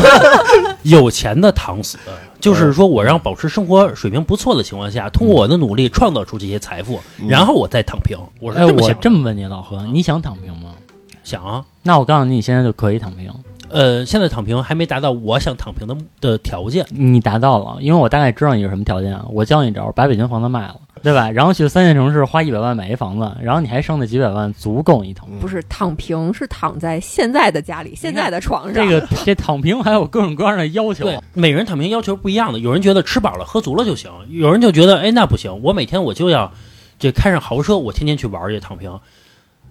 [0.85, 1.99] 有钱的躺死，
[2.41, 8.17] 就是说我让保持生活水平不错的情况下，通过我的努力创造出这些财富，嗯然后我再躺平。
[8.41, 10.71] 我是哎，我这么想我这么问你，老何，你想躺平吗？
[11.31, 11.65] 想啊。
[11.83, 13.33] 那我告诉你，你现在就可以躺平，
[13.69, 16.85] 呃，现在躺平还没达到我想躺平的的条件。
[16.91, 21.31] 你达到了，因为我大概知道你是什么条件啊，我教你一招，把北京房子卖了，对吧？
[21.31, 25.39] 然后去三线城市花一百万买一房子，然后你还剩那几百万足够你躺平。
[25.39, 28.75] 不是躺平，是躺在现在的家里、现在的床上。
[28.75, 32.59] 这个这躺平还有各种各样的要求，对，每个人躺平要求不一样的。
[32.59, 36.53] 有人觉得吃饱了喝足了就行，有人就觉得哎那不行，我每天我就要
[36.99, 39.01] 这开上豪车，我天天去玩儿去躺平。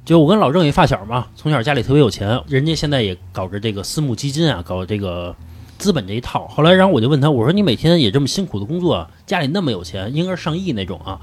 [0.06, 5.36] 就我跟老郑一发小嘛，从小家里特别有钱，人家现在也搞着这个私募基金啊，搞这个
[5.78, 6.48] 资本这一套。
[6.48, 11.22] 后来，然后我就问他，我说你每天也这么辛苦的工作，家里那么有钱，应该是上亿那种啊。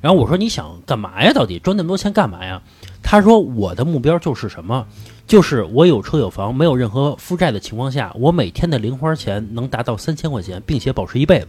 [0.00, 1.32] 然后我说你想干嘛呀？
[1.32, 2.60] 到底赚那么多钱干嘛呀？
[3.02, 4.84] 他说我的目标就是什么？
[5.26, 11.48] 就是我有车有房，没有任何负债的情况下，我每天的零花钱能达到三千块钱，并且保持一辈子。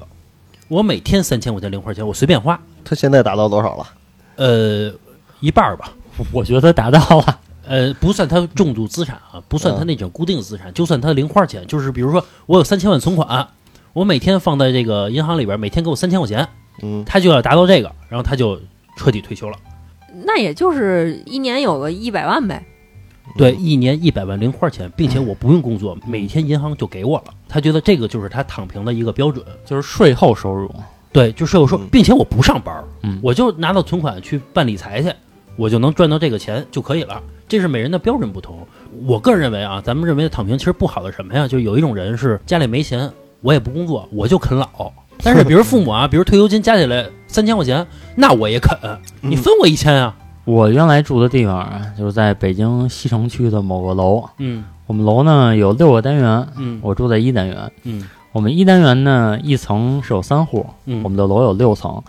[0.68, 3.88] 我每天三千块钱零花钱，我随便花，他现在达到多少了？
[4.36, 4.93] 呃，
[5.39, 5.91] 一半儿吧。
[6.32, 7.39] 我觉得达到了。
[7.70, 13.45] 呃，不算他重度资产啊，不算他那种固定资产，就算他零花钱，就是比如说我有三千万存款，
[13.91, 16.47] 我每天放在这个银行里边，每天给我三千块钱，
[16.82, 18.57] 嗯，他就要达到这个，然后他就
[18.95, 19.57] 彻底退休了。
[20.24, 22.65] 那也就是一年有个一百万呗。
[23.38, 27.34] 对，一年一百万零花钱，并且我不用工作，每天银行就给我了。
[27.49, 29.45] 他觉得这个就是他躺平的一个标准。
[29.65, 30.74] 就是税后收入，
[31.11, 35.11] 对，就是我说嗯，并且我不上班，嗯我就拿到存款去办理财去，
[35.57, 37.21] 我就能赚到这个钱就可以了。
[37.47, 38.57] 这是每人的标准不同。
[39.05, 41.47] 我个人认为啊，咱们认为的躺平其实不好的什么呀？
[41.47, 44.67] 就有一种人是家里没钱，我也不工作，我就啃老。
[45.23, 47.85] 但是比如父母啊， 比如退休金加起来三千块钱，
[48.15, 48.77] 那我也啃，
[49.21, 50.15] 你分我一千啊。
[50.45, 54.23] 我原来住的地方啊，就是在北京西城区的某个楼。
[54.37, 57.71] 嗯我们楼呢有六个单元，嗯我住在一单元。
[57.83, 62.01] 嗯我们一单元呢一层是有三户，嗯，我们的楼有六层。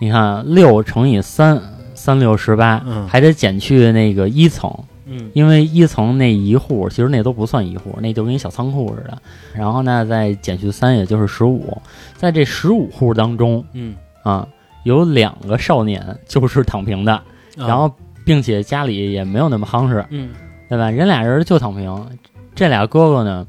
[0.00, 1.62] 你看六乘以三，
[1.98, 3.06] 三六十八，嗯。
[3.08, 4.72] 还得减去那个一层，
[5.06, 5.30] 嗯。
[5.34, 9.18] 因为一层那一户其实那都不算一户，那就跟一小仓库似的。
[9.52, 11.76] 然后呢再减去三，也就是十五。
[12.16, 14.46] 在这十五户当中嗯，啊，
[14.84, 17.20] 有两个少年就是躺平的，
[17.56, 17.92] 然后
[18.24, 20.30] 并且家里也没有那么夯实，嗯。
[20.68, 20.90] 对吧？
[20.90, 22.06] 人俩人就躺平，
[22.54, 23.46] 这俩哥哥呢，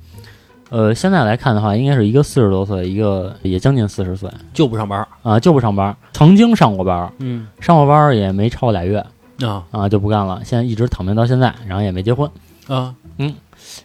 [0.70, 5.06] 呃，现在来看的话，应该是一个四十多岁，一个也将近四十岁就不上班。
[5.24, 5.96] 啊，就不上班。
[6.14, 9.04] 曾经上过班，嗯上过班也没超过俩月
[9.42, 10.42] 啊啊，就不干了。
[10.46, 12.30] 现在一直躺平到现在，然后也没结婚。
[12.68, 13.34] 啊嗯，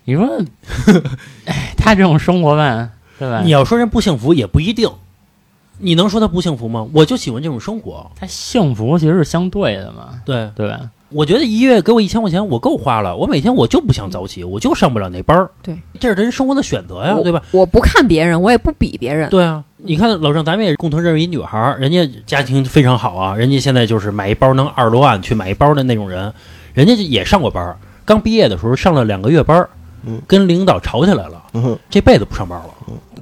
[0.05, 0.29] 你说，
[1.47, 3.41] 哎，他这种生活吧，对吧？
[3.43, 4.89] 你要说人不幸福也不一定，
[5.79, 6.87] 你能说他不幸福吗？
[6.93, 8.11] 我就喜欢这种生活。
[8.15, 10.91] 他幸福其实是相对的嘛，对，对吧？
[11.11, 13.17] 我觉得一月给我一千块钱，我够花了。
[13.17, 15.51] 我每天我就不想早起，我就上不了那班儿。
[15.63, 17.41] 对，这是人生活的选择呀，对吧？
[17.53, 19.31] 我不看别人，我也不比别人。
[19.31, 26.33] 对啊，你看老郑，咱们也共同认识一女孩儿，人家家庭非常好啊，人家现在就是买一包能二十多万去买一包的那种人，
[26.73, 29.67] 人家也上过班儿，刚毕业的时候上了两个月班
[30.27, 32.71] 跟领导吵起来了，嗯，这辈子不上班了。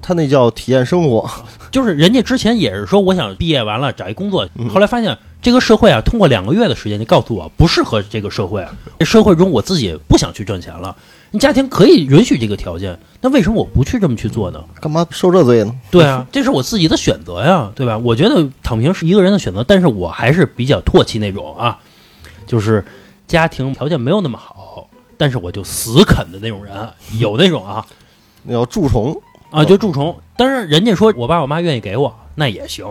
[0.01, 1.31] 他那叫体验生活，
[1.71, 8.65] 就是人家之前也是说，我想毕业完了找一工作，嗯后来发现这个社会啊，通过两个月的时间，就告诉我不适合这个社会，
[9.01, 10.97] 这社会中我自己不想去赚钱了，
[11.33, 14.63] 你家庭可以允许这个条件，那为什么我不去这么去做呢？
[14.81, 15.75] 干嘛受这罪呢？
[15.91, 17.99] 对啊，这是我自己的选择呀，对吧？
[17.99, 21.77] 我觉得躺平是一个人的选择，但是我还是比较唾弃那种啊，
[22.47, 22.85] 就是
[23.27, 26.89] 家庭条件没有那么好，但是我就死啃的那种人，
[27.19, 27.85] 有那种啊
[28.45, 29.21] 那叫蛀虫，
[29.51, 30.17] 啊，就蛀虫。
[30.37, 32.87] 但是人家说我爸我妈愿意给我，那也行，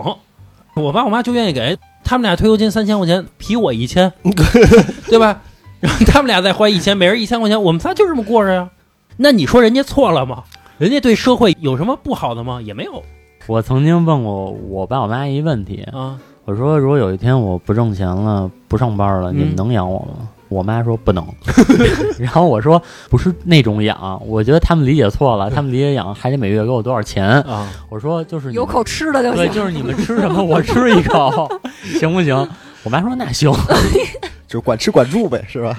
[0.74, 4.12] 我爸我妈就愿意给，他们俩退休金三千块钱，比我一千，
[5.08, 5.40] 对吧？
[5.80, 8.68] 然后他们俩再花一千，每人一千块钱，我们仨就这么过着呀。
[9.16, 10.44] 那你说人家错了吗？
[10.78, 12.60] 人家对社会有什么不好的吗？
[12.62, 13.02] 也没有
[13.46, 16.18] 我曾经问过我爸我妈一问题，啊。
[16.44, 20.28] 我说如果有一天我不挣钱了，不上班了，嗯你们能养我吗？
[20.52, 21.26] 我妈说不能，
[22.18, 27.26] 然后我说不是那种养，我觉得他们理解错了，他们理解养还得每月给我多少钱？
[27.42, 29.54] 啊，我说就是有口吃的就对，行。
[29.54, 31.48] 就是你们吃什么我吃一口，
[31.98, 32.48] 行不行？
[32.84, 33.50] 我妈说那行，
[34.46, 35.76] 就是管吃管住呗，是吧？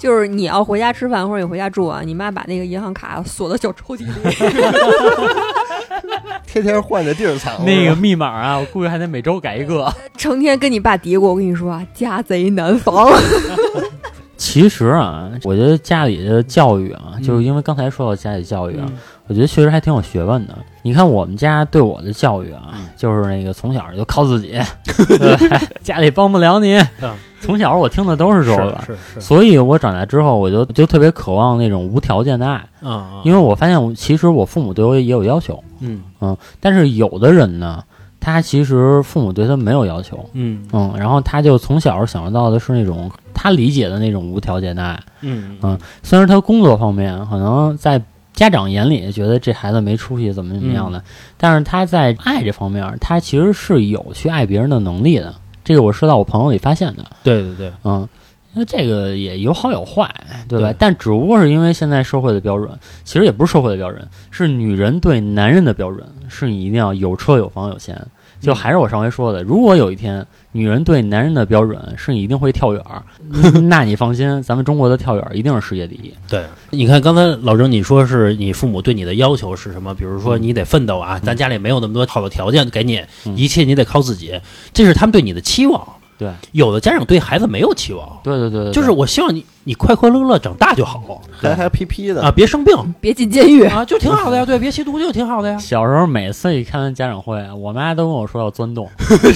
[0.00, 4.12] 就是你要回家吃饭或者你回家住啊，你妈把那个银行卡锁到小抽屉里，
[6.44, 9.92] 天天换着地儿藏那个密码啊，我估计还得每周改一个。
[10.16, 11.20] 成天跟你爸嘀咕。
[11.20, 13.08] 我跟你说啊，家贼难防。
[14.44, 17.22] 其实啊，我觉得家里的教育啊，嗯。
[17.22, 18.96] 就是因为刚才说到家里教育啊，嗯。
[19.26, 20.54] 我觉得确实还挺有学问的。
[20.82, 22.86] 你看我们家对我的教育啊，嗯。
[22.94, 24.52] 就是那个从小就靠自己，
[25.18, 26.78] 对家里帮不了你。
[27.40, 28.78] 从小我听的都是这个，
[29.18, 32.62] 所以我长大之后，我就就特别渴望那种无条件的爱，
[33.24, 36.02] 因为我发现我其实我父母对我也有要求，嗯。
[36.20, 37.82] 嗯，但是有的人呢，
[38.20, 40.66] 他其实父母对他没有要求，嗯。
[40.72, 44.98] 嗯，然后他就从小享受到的是那种他理解的那种无条件的爱。
[45.20, 48.00] 嗯嗯虽然他工作方面可能在
[48.32, 51.02] 家长眼里觉得这孩子没出息，怎么怎么样的，
[51.36, 55.34] 但是他在爱这方面，他其实是有去爱别人的能力的。
[55.62, 58.06] 这个我是在我朋友里发现的，对对对，嗯，
[58.52, 60.12] 因为这个也有好有坏，
[60.48, 60.70] 对吧？
[60.72, 62.68] 对但只不过是因为现在社会的标准，
[63.04, 67.98] 其实也不是社会的标准，是女人对男人的标准，是你一定要有车有房有钱。
[68.40, 70.26] 就还是我上回说的，如果有一天
[70.56, 73.02] 女人对男人的标准是你一定会跳远儿，
[73.68, 76.14] 那你放心，咱们中国的跳远儿一定是世界第一。
[76.28, 79.92] 对，你看刚才老郑你说是你父母对你的要求是什么？
[79.94, 80.42] 比如说嗯。
[80.42, 83.36] 你得奋斗啊，咱家里没有那么多好的条件给你，嗯。
[83.36, 84.40] 一切你得靠自己，
[84.72, 85.84] 这是他们对你的期望。
[86.16, 93.64] 对，有的家长对孩子没有期望，对对对对，就是我希望你你快快乐乐长大就好还还皮皮的啊，别生病别进监狱。
[93.64, 94.44] 啊，就挺好的呀。
[94.44, 95.58] 对，别吸毒就挺好的呀。
[95.58, 98.88] 小时候每次一开完家长会，我妈都跟我说要钻洞，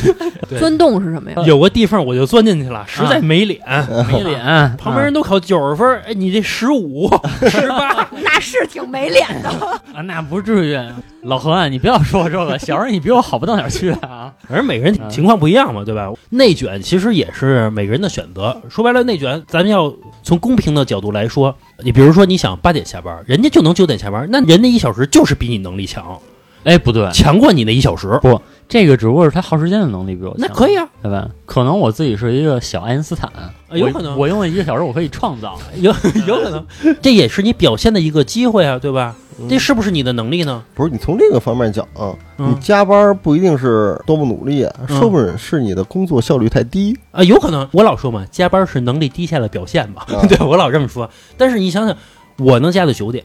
[0.59, 1.43] 钻洞是什么呀？
[1.47, 3.61] 有个地缝我就钻进去了，实在没脸，
[4.11, 7.09] 没脸，旁边人都考九十分，哎，你这十五、
[7.49, 9.49] 十八，那是挺没脸的。
[9.95, 10.79] 啊，那不至于。
[11.23, 14.33] 老何啊，你不要说我这个，小时候你比我好不到哪儿去啊。
[14.49, 16.09] 反正每个人情况不一样嘛，对吧？
[16.31, 18.57] 内卷其实也是每个人的选择。
[18.71, 19.93] 说白了，内卷咱们要
[20.23, 26.19] 从公平的角度来说，你比如说你想八点下班，人家就能九点下班，那人家一小时就是比你能力强，
[26.65, 31.29] 哎，不对，强过你那一小时，不这个只不过是他耗时间的能力比我强，那可以啊，对吧？
[31.47, 33.31] 可能我自己是一个小爱因斯坦，
[33.71, 35.59] 我有可能我用了一个小时，我可以创造。
[35.81, 35.95] 有
[36.27, 36.67] 有可能，
[37.01, 39.17] 这也是你表现的一个机会啊，对吧？
[39.49, 40.63] 这是不是你的能力呢？
[40.75, 46.97] 不是你从这个方面讲啊，你嗯加班不一定是多么努力，嗯说不准是你的工作效率太低。
[47.11, 47.69] 啊，有可能。
[47.73, 51.09] 我老说嘛，加班是能力低下的表现嘛，啊 对我老这么说。
[51.37, 51.97] 但是你想想，
[52.39, 53.25] 我能加到九点，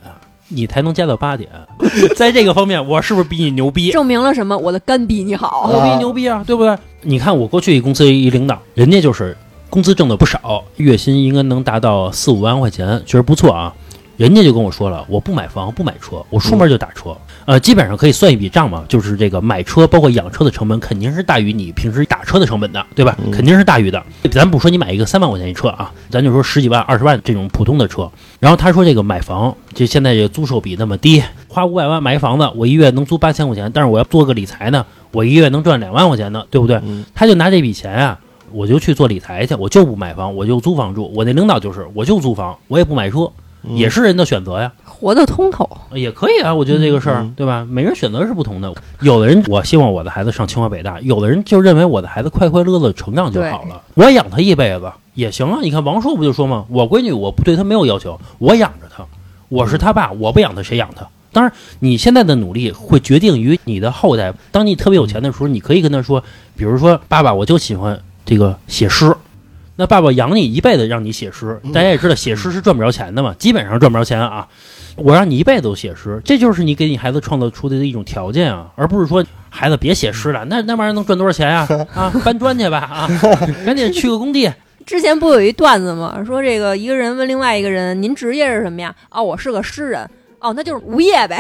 [0.50, 1.50] 你才能加到八点，
[2.16, 3.92] 在这个方面，我是不是比你牛逼？
[3.92, 4.58] 证明了什么？
[4.58, 5.70] 我的肝比你好。
[5.74, 6.78] 我比你牛逼啊，对不对？
[7.02, 9.36] 你看我过去一公司一领导，人家就是
[9.70, 13.74] 工资挣的不少，月薪应该能达到四五万块钱，确实不错啊。
[14.16, 17.16] 人家就跟我说了，我不买房不买车，我出门就打车。
[17.46, 23.18] 呃，基本上可以算一笔账嘛，就是这个买车包括养车的成本肯定是大于你平时打车的成本的，对吧？
[23.26, 24.02] 嗯肯定是大于的。
[24.32, 28.10] 咱不说你买一个三万块钱一车啊，咱就说十几万、二十万这种普通的车。
[28.40, 36.80] 然后他说这个买房，这现在这租售比那么低，花五百万买房子，我一月能租八千块钱，但是我要做个理财呢，我一月能赚两万块钱呢，对不对？
[36.86, 38.20] 嗯他就拿这笔钱啊。
[38.52, 41.12] 我就去做理财去，我就不买房，我就租房住。
[41.16, 43.28] 我那领导就是，我就租房，我也不买车，
[43.64, 44.72] 嗯也是人的选择呀。
[44.86, 45.70] 活得通透。
[45.94, 47.66] 也可以啊，我觉得这个事儿，嗯对吧？
[47.70, 48.74] 每个人选择是不同的。
[49.02, 55.60] 有的人我希望我的孩子上清华北大，有的人就认为我的孩子快快乐乐成长就好了，我养他一辈子也行啊。
[55.62, 56.66] 你看王朔不就说吗？
[56.70, 59.06] 我闺女我不对她没有要求，我养着她，
[59.50, 61.08] 我是他爸，我不养她谁养她？
[61.32, 64.32] 当然，你现在的努力会决定于你的后代。
[64.52, 66.24] 当你特别有钱的时候，你可以跟他说，
[66.56, 69.16] 比如说爸爸，我就喜欢这个写诗。
[69.76, 74.48] 那爸爸养你一辈子，让你写诗，大家也知道写诗是赚不着钱的嘛，基本上赚不着钱啊。
[74.96, 82.14] 我让你一辈子都写诗，这就是你给你孩子创造出的一种条件啊，而不是说孩子别写诗了，那那玩意儿能赚多少钱呀、 啊？
[82.24, 83.10] 搬砖去吧啊，
[83.66, 84.52] 赶紧去个工地。
[84.86, 86.24] 之前不有一段子吗？
[86.24, 90.08] 说这个一个人问另外一个人：“您职业是什么呀？”哦，我是个诗人。
[90.44, 91.40] 哦，那就是无业呗。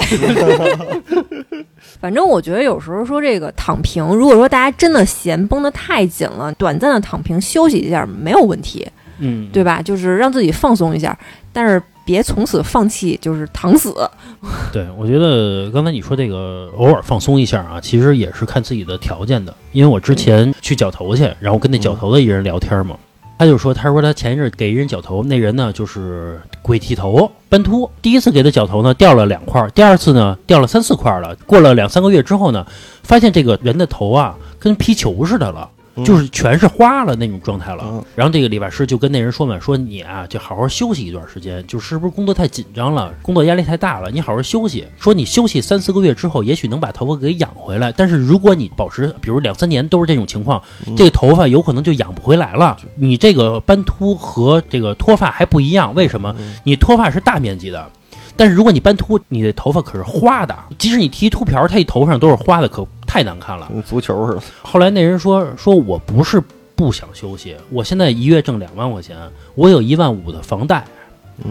[1.99, 8.87] 反正我觉得有时候说这个躺平，如果说大家真的弦绷得太紧了，短暂的躺平休息一下没有问题，
[9.19, 9.81] 嗯，对吧？
[9.81, 11.17] 就是让自己放松一下，
[11.51, 13.93] 但是别从此放弃，就是躺死。
[14.71, 19.53] 对，我觉得刚才你说这个偶尔放松一下啊，其实也是看自己的条件的。
[19.73, 22.97] 因为我之前去绞头去，然后跟那绞头的一人聊天嘛，
[23.43, 31.35] 他就说，他说他前一阵给一人绞头，那人呢就是鬼剃头斑秃，第一次给他绞头呢掉了两块，第二次呢掉了三四块了。
[31.45, 32.65] 过了两三个月之后呢，
[33.03, 35.69] 发现这个人的头啊跟皮球似的了。
[36.03, 44.85] 就是全是花了那种状态了，嗯然后这个理发师就跟那人说嘛，说你啊就好好休息一段时间，就是不是工作太紧张了，工作压力太大了，你好好休息。
[44.97, 50.61] 说你休息三四个月之后，也许能把头发给养回来，但是如果你保持比如两三年都是这种情况，
[50.95, 52.75] 这个头发有可能就养不回来了。
[52.95, 56.35] 你这个斑秃和这个脱发还不一样，为什么？
[56.63, 57.87] 你脱发是大面积的。
[58.35, 62.83] 但是如果你斑秃，你的头发可是花的，即使你剃秃瓢，它一头上都是花的，可
[63.13, 63.69] 太难看了。
[63.71, 64.41] 跟足球似的。
[64.63, 66.41] 后来那人说说我不是
[66.75, 69.15] 不想休息，我现在一月挣两万块钱，
[69.53, 70.83] 我有一万五的房贷，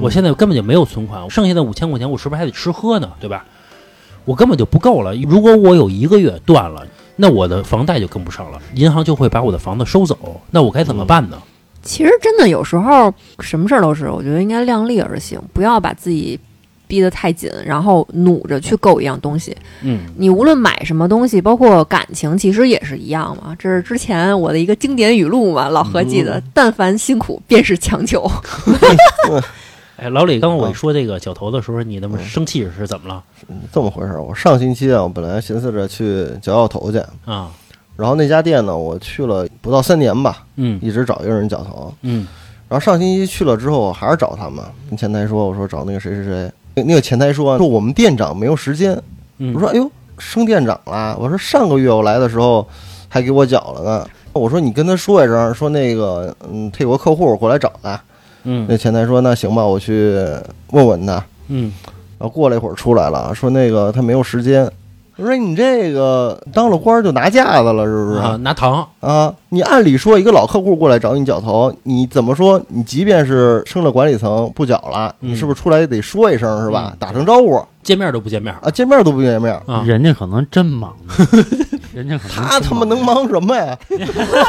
[0.01, 3.09] 我现在根本就没有存款，剩下的五千块钱我是不是还得吃喝呢？
[3.21, 3.45] 对吧？
[4.25, 5.15] 我根本就不够了。
[5.15, 6.85] 如果我有一个月断了，
[7.15, 11.41] 那我的房贷就跟不上了，银行就会把我的房子收走，那我该怎么办呢？
[11.83, 16.39] 其实真的有时候什么事儿都是，我觉得应该量力而行，不要把自己
[16.93, 19.57] 逼得太紧，然后努着去够一样东西。
[19.81, 23.57] 嗯，你无论买什么东西，包括感情，其实也是一样嘛。
[23.59, 28.31] 这是之前我的一个经典语录嘛，老何记得：但凡辛苦，便是强求。
[29.97, 34.23] 哎，老李，刚刚我一说这个绞头的时候，你那么生气是怎么了嗯这么回事儿。
[34.23, 37.51] 我上星期啊，我本来寻思着去绞绞头去，啊？
[37.97, 41.95] 然后那家店呢，我去了不到三年吧，嗯一直找一个人绞头。
[42.03, 42.27] 嗯
[42.69, 49.01] 然后上星期去了之后，我还是找他们，跟前台说，我说找那个谁谁谁，那那个前台说说我们店长没有时间。
[49.39, 51.17] 嗯，我说哎呦，升店长了。
[51.19, 52.67] 我说上个月我来的时候
[53.09, 54.07] 还给我缴了呢。
[54.33, 58.01] 我说你跟他说一声，说那个嗯，他有个客户过来找他。
[58.45, 60.17] 嗯那前台说那行吧，我去
[60.71, 61.23] 问问他。
[61.49, 61.73] 嗯
[62.19, 64.71] 然后过了一会儿出来了，说那个他没有时间。
[65.17, 68.19] 我说你这个当了官儿就拿架子了，是不是？
[68.19, 72.59] 啊，拿糖，啊，你按理说一个老客户过来找你绞头，你怎么说？
[72.69, 76.89] 你即便是升了管理层不绞了，嗯你是不是出来得说一声是吧？
[76.95, 79.85] 嗯打声招呼见面都不见面啊，见面都不见面，啊？
[79.87, 80.97] 人家可能真忙，
[81.93, 83.77] 人家他他妈能忙什么呀？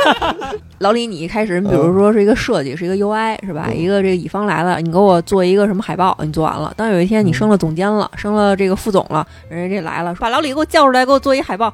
[0.80, 3.70] 老李，你一开始，你比如说是一个设计，是一个 UI 是吧？
[3.74, 6.74] 一个这个乙方来了，你给我做一个什么海报，你做完了。
[6.78, 11.74] 当有一天你升了总监了，升了这个副总了，人家这来了，说把老李给我叫出来，给我做一海报，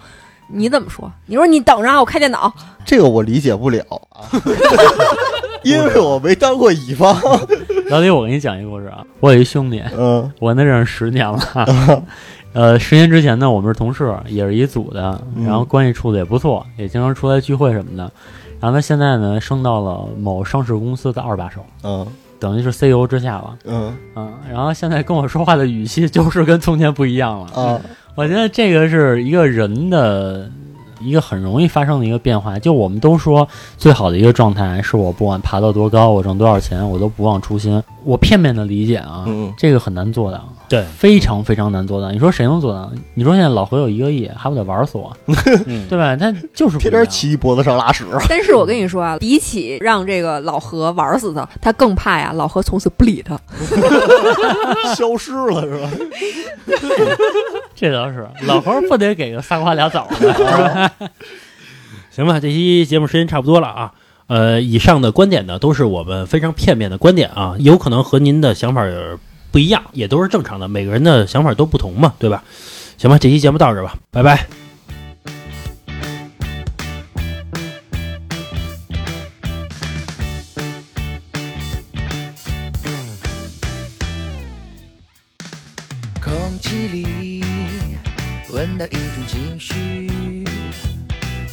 [0.51, 1.11] 你怎么说？
[1.25, 2.51] 你说你等着啊，我开电脑。
[2.85, 4.25] 这个我理解不了啊，
[5.63, 7.15] 因为我没当过乙方。
[7.89, 12.03] 老李，我给你讲一个故事啊，我有一兄弟，嗯我跟他认识十年了。
[12.53, 18.11] 呃，十年之前呢，我们是同事，也是一组的，嗯然后关系处的也不错，也经常出来聚会什么的。
[18.59, 22.05] 然后他现在呢，升到了某上市公司的二把手，嗯
[22.39, 23.57] 等于是 CEO 之下了。
[23.65, 27.61] 嗯嗯，然后现在跟我说话的语气就是跟从前不一样了。
[27.61, 27.81] 啊，
[28.19, 30.51] 我觉得这个是一个人的
[30.99, 32.59] 一个很容易发生的一个变化。
[32.59, 33.47] 就我们都说
[33.77, 37.81] 最好的一个状态是我不管爬到多高，我挣多少钱，我都不忘初心。
[38.03, 40.43] 我片面的理解啊，嗯这个很难做到。
[40.69, 42.11] 对，非常非常难做到。
[42.11, 42.91] 你说谁能做到？
[43.15, 45.11] 你说现在老何有一个亿，还不得玩死我，
[45.65, 46.15] 嗯， 对吧？
[46.15, 53.39] 他就是不天天骑脖子上拉屎，但是我跟你说啊，比起让这个老何玩死他，他更怕呀，老何从此不理他。
[54.95, 55.89] 消失了是吧？
[57.73, 60.91] 这倒是老何不得给个仨瓜俩枣的。
[62.11, 63.91] 行吧，这期节目时间差不多了啊。
[64.27, 68.83] 呃，以上的观点呢，都是我们非常片面的观点啊，有可能和您的想法
[69.51, 72.43] 不一样，也都是正常的，每个人的想法都不同嘛，对吧？
[72.97, 74.45] 行吧，这期节目到这吧，拜拜。
[86.21, 87.43] 空气里
[88.51, 90.45] 闻到一种情绪，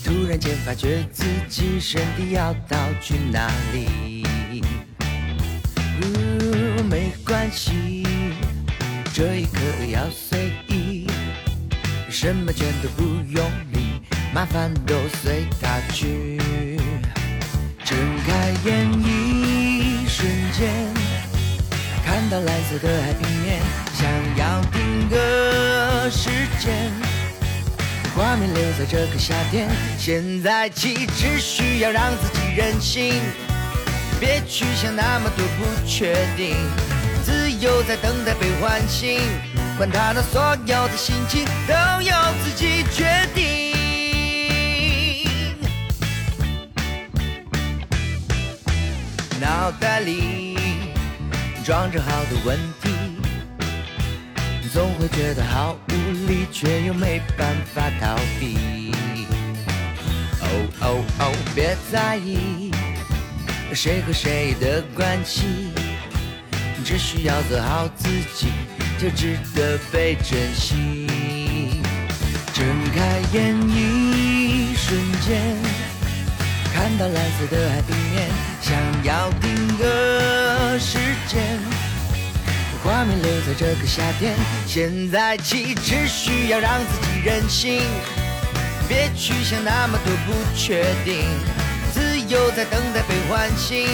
[0.05, 4.25] 突然间发觉自己身体要到去哪里。
[6.03, 6.05] 呜，
[7.47, 8.03] 没关系，
[9.15, 9.61] 这一刻
[9.93, 11.07] 要随意，
[12.11, 14.03] 什么全都不用理，
[14.35, 16.41] 麻烦都随他去。
[17.85, 20.29] 睁开眼，一瞬
[20.59, 20.93] 间。
[22.05, 23.63] 看到蓝色的海平面，
[23.95, 26.91] 想要定格时间，
[28.17, 29.69] 画面留在这个夏天。
[29.97, 33.15] 现在起只需要让自己任性，
[34.19, 36.57] 别去想那么多不确定，
[37.27, 39.19] 自由在等待被唤醒，
[39.77, 42.15] 管他的所有的心情都由
[42.45, 43.75] 自己决定。
[49.41, 50.57] 脑袋里
[51.65, 52.91] 装着好多问题，
[54.73, 55.93] 总会觉得好无
[56.29, 58.93] 力，却又没办法逃避。
[60.43, 60.47] 哦
[60.81, 62.71] 哦哦，别在意
[63.75, 65.73] 谁和谁的关系，
[66.87, 68.47] 只需要做好自己，
[68.97, 71.09] 就值得被珍惜。
[72.55, 72.65] 睁
[72.95, 75.43] 开眼，一瞬间。
[76.73, 78.31] 看到蓝色的海平面，
[78.63, 81.59] 想要定格时间，
[82.85, 84.37] 画面留在这个夏天。
[84.65, 87.83] 现在起只需要让自己任性，
[88.87, 91.25] 别去想那么多不确定，
[91.93, 93.89] 自由在等待被唤醒，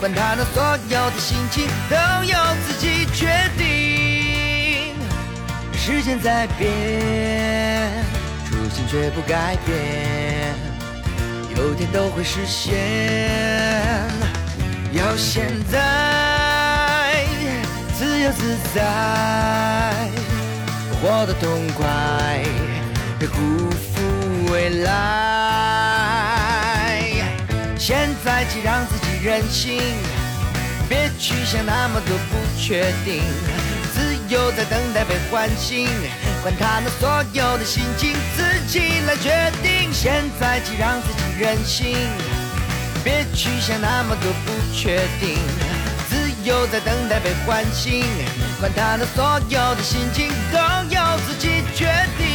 [0.00, 2.34] 管他的所有的心情都由
[2.66, 3.28] 自己决
[3.58, 4.94] 定。
[5.74, 7.92] 时间在变，
[8.48, 10.54] 初心却不改变。
[11.54, 12.78] 有天都会实现。
[14.92, 17.26] 要现在
[17.98, 18.80] 自由自在，
[21.02, 22.42] 活得痛快，
[23.18, 23.36] 别辜
[23.70, 24.00] 负
[24.50, 24.90] 未来。
[27.78, 29.78] 现在就让自己任性，
[30.88, 33.22] 别去想那么多不确定，
[33.92, 35.86] 自由在等待被唤醒，
[36.42, 39.92] 管他那所有的心情，自己来决定。
[39.92, 41.94] 现在起让自己任性，
[43.04, 45.36] 别去想那么多不确定，
[46.08, 48.02] 自由在等待被唤醒，
[48.58, 50.58] 管他那所有的心情，都
[50.88, 51.84] 由自己决
[52.16, 52.29] 定。